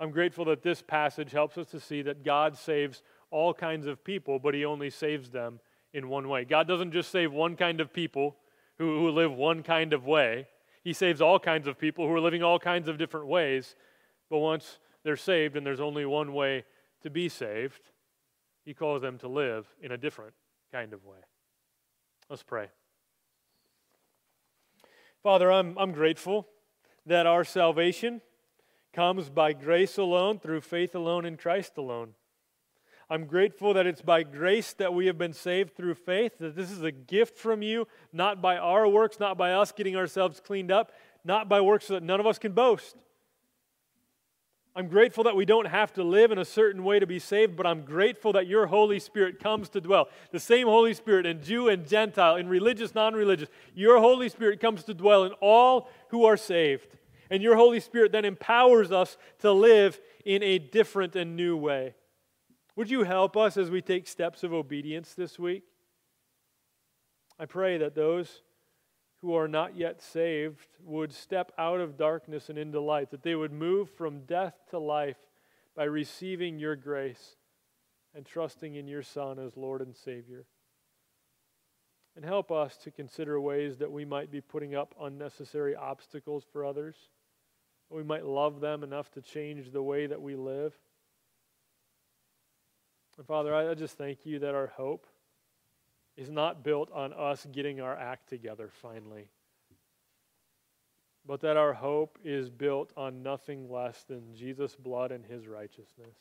I'm 0.00 0.10
grateful 0.10 0.44
that 0.46 0.62
this 0.62 0.80
passage 0.80 1.32
helps 1.32 1.58
us 1.58 1.66
to 1.68 1.80
see 1.80 2.02
that 2.02 2.24
God 2.24 2.56
saves 2.56 3.02
all 3.30 3.52
kinds 3.52 3.86
of 3.86 4.04
people, 4.04 4.38
but 4.38 4.54
He 4.54 4.64
only 4.64 4.90
saves 4.90 5.30
them 5.30 5.60
in 5.92 6.08
one 6.08 6.28
way. 6.28 6.44
God 6.44 6.68
doesn't 6.68 6.92
just 6.92 7.10
save 7.10 7.32
one 7.32 7.56
kind 7.56 7.80
of 7.80 7.92
people 7.92 8.36
who, 8.78 8.98
who 9.00 9.10
live 9.10 9.32
one 9.32 9.62
kind 9.62 9.92
of 9.92 10.06
way, 10.06 10.46
He 10.84 10.92
saves 10.92 11.20
all 11.20 11.38
kinds 11.38 11.66
of 11.66 11.78
people 11.78 12.06
who 12.06 12.14
are 12.14 12.20
living 12.20 12.42
all 12.42 12.58
kinds 12.58 12.88
of 12.88 12.98
different 12.98 13.26
ways. 13.26 13.74
But 14.30 14.38
once 14.38 14.78
they're 15.02 15.16
saved 15.16 15.56
and 15.56 15.66
there's 15.66 15.80
only 15.80 16.06
one 16.06 16.32
way 16.32 16.64
to 17.02 17.10
be 17.10 17.28
saved, 17.28 17.90
He 18.64 18.74
calls 18.74 19.02
them 19.02 19.18
to 19.18 19.28
live 19.28 19.66
in 19.82 19.92
a 19.92 19.98
different 19.98 20.34
kind 20.70 20.92
of 20.92 21.04
way. 21.04 21.18
Let's 22.30 22.42
pray. 22.42 22.68
Father, 25.22 25.50
I'm, 25.50 25.76
I'm 25.76 25.92
grateful 25.92 26.46
that 27.06 27.26
our 27.26 27.42
salvation 27.42 28.20
comes 28.98 29.30
by 29.30 29.52
grace 29.52 29.96
alone, 29.96 30.40
through 30.40 30.60
faith 30.60 30.92
alone, 30.92 31.24
in 31.24 31.36
Christ 31.36 31.78
alone. 31.78 32.14
I'm 33.08 33.26
grateful 33.26 33.72
that 33.74 33.86
it's 33.86 34.02
by 34.02 34.24
grace 34.24 34.72
that 34.72 34.92
we 34.92 35.06
have 35.06 35.16
been 35.16 35.32
saved 35.32 35.76
through 35.76 35.94
faith, 35.94 36.32
that 36.40 36.56
this 36.56 36.72
is 36.72 36.82
a 36.82 36.90
gift 36.90 37.38
from 37.38 37.62
you, 37.62 37.86
not 38.12 38.42
by 38.42 38.56
our 38.56 38.88
works, 38.88 39.20
not 39.20 39.38
by 39.38 39.52
us 39.52 39.70
getting 39.70 39.94
ourselves 39.94 40.40
cleaned 40.40 40.72
up, 40.72 40.90
not 41.24 41.48
by 41.48 41.60
works 41.60 41.86
that 41.86 42.02
none 42.02 42.18
of 42.18 42.26
us 42.26 42.40
can 42.40 42.50
boast. 42.50 42.96
I'm 44.74 44.88
grateful 44.88 45.22
that 45.22 45.36
we 45.36 45.44
don't 45.44 45.68
have 45.68 45.92
to 45.92 46.02
live 46.02 46.32
in 46.32 46.38
a 46.38 46.44
certain 46.44 46.82
way 46.82 46.98
to 46.98 47.06
be 47.06 47.20
saved, 47.20 47.54
but 47.54 47.68
I'm 47.68 47.82
grateful 47.82 48.32
that 48.32 48.48
your 48.48 48.66
Holy 48.66 48.98
Spirit 48.98 49.38
comes 49.38 49.68
to 49.68 49.80
dwell. 49.80 50.08
The 50.32 50.40
same 50.40 50.66
Holy 50.66 50.92
Spirit 50.92 51.24
in 51.24 51.40
Jew 51.40 51.68
and 51.68 51.86
Gentile, 51.86 52.34
in 52.34 52.48
religious, 52.48 52.96
non 52.96 53.14
religious, 53.14 53.48
your 53.76 54.00
Holy 54.00 54.28
Spirit 54.28 54.58
comes 54.58 54.82
to 54.82 54.92
dwell 54.92 55.22
in 55.22 55.30
all 55.34 55.88
who 56.08 56.24
are 56.24 56.36
saved. 56.36 56.96
And 57.30 57.42
your 57.42 57.56
Holy 57.56 57.80
Spirit 57.80 58.12
then 58.12 58.24
empowers 58.24 58.90
us 58.90 59.16
to 59.40 59.52
live 59.52 60.00
in 60.24 60.42
a 60.42 60.58
different 60.58 61.14
and 61.14 61.36
new 61.36 61.56
way. 61.56 61.94
Would 62.76 62.90
you 62.90 63.02
help 63.02 63.36
us 63.36 63.56
as 63.56 63.70
we 63.70 63.82
take 63.82 64.06
steps 64.06 64.42
of 64.42 64.52
obedience 64.52 65.14
this 65.14 65.38
week? 65.38 65.64
I 67.38 67.46
pray 67.46 67.78
that 67.78 67.94
those 67.94 68.42
who 69.20 69.34
are 69.34 69.48
not 69.48 69.76
yet 69.76 70.00
saved 70.00 70.68
would 70.84 71.12
step 71.12 71.52
out 71.58 71.80
of 71.80 71.96
darkness 71.96 72.48
and 72.48 72.58
into 72.58 72.80
light, 72.80 73.10
that 73.10 73.22
they 73.22 73.34
would 73.34 73.52
move 73.52 73.90
from 73.90 74.20
death 74.20 74.54
to 74.70 74.78
life 74.78 75.16
by 75.74 75.84
receiving 75.84 76.58
your 76.58 76.76
grace 76.76 77.36
and 78.14 78.24
trusting 78.24 78.76
in 78.76 78.86
your 78.86 79.02
Son 79.02 79.38
as 79.38 79.56
Lord 79.56 79.82
and 79.82 79.94
Savior. 79.94 80.46
And 82.16 82.24
help 82.24 82.50
us 82.50 82.76
to 82.78 82.90
consider 82.90 83.40
ways 83.40 83.78
that 83.78 83.92
we 83.92 84.04
might 84.04 84.30
be 84.30 84.40
putting 84.40 84.74
up 84.74 84.94
unnecessary 85.00 85.76
obstacles 85.76 86.44
for 86.52 86.64
others 86.64 86.96
we 87.90 88.02
might 88.02 88.24
love 88.24 88.60
them 88.60 88.82
enough 88.82 89.10
to 89.12 89.22
change 89.22 89.70
the 89.70 89.82
way 89.82 90.06
that 90.06 90.20
we 90.20 90.36
live. 90.36 90.74
And 93.16 93.26
Father, 93.26 93.54
I 93.54 93.74
just 93.74 93.98
thank 93.98 94.24
you 94.24 94.38
that 94.40 94.54
our 94.54 94.68
hope 94.68 95.06
is 96.16 96.30
not 96.30 96.62
built 96.62 96.90
on 96.92 97.12
us 97.12 97.46
getting 97.50 97.80
our 97.80 97.96
act 97.96 98.28
together 98.28 98.70
finally, 98.82 99.28
but 101.26 101.40
that 101.40 101.56
our 101.56 101.72
hope 101.72 102.18
is 102.24 102.50
built 102.50 102.92
on 102.96 103.22
nothing 103.22 103.70
less 103.70 104.04
than 104.04 104.34
Jesus' 104.34 104.76
blood 104.76 105.10
and 105.12 105.24
his 105.24 105.46
righteousness. 105.46 106.16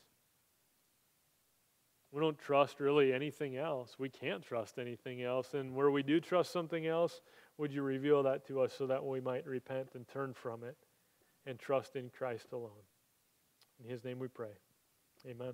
We 2.12 2.22
don't 2.22 2.40
trust 2.40 2.80
really 2.80 3.12
anything 3.14 3.58
else. 3.58 3.98
We 4.00 4.10
can't 4.10 4.42
trust 4.42 4.80
anything 4.80 5.24
else. 5.24 5.54
And 5.54 5.76
where 5.76 5.92
we 5.92 6.04
do 6.04 6.20
trust 6.22 6.52
something 6.52 6.88
else, 6.88 7.22
would 7.58 7.74
you 7.74 7.82
reveal 7.82 8.24
that 8.24 8.48
to 8.48 8.62
us 8.62 8.74
so 8.74 8.88
that 8.88 9.06
we 9.06 9.20
might 9.20 9.46
repent 9.46 9.90
and 9.94 10.08
turn 10.08 10.34
from 10.34 10.64
it? 10.64 10.78
And 11.48 11.58
trust 11.58 11.96
in 11.96 12.10
Christ 12.10 12.52
alone. 12.52 12.86
In 13.84 13.90
his 13.90 14.04
name 14.04 14.20
we 14.20 14.28
pray. 14.28 14.52
Amen. 15.26 15.54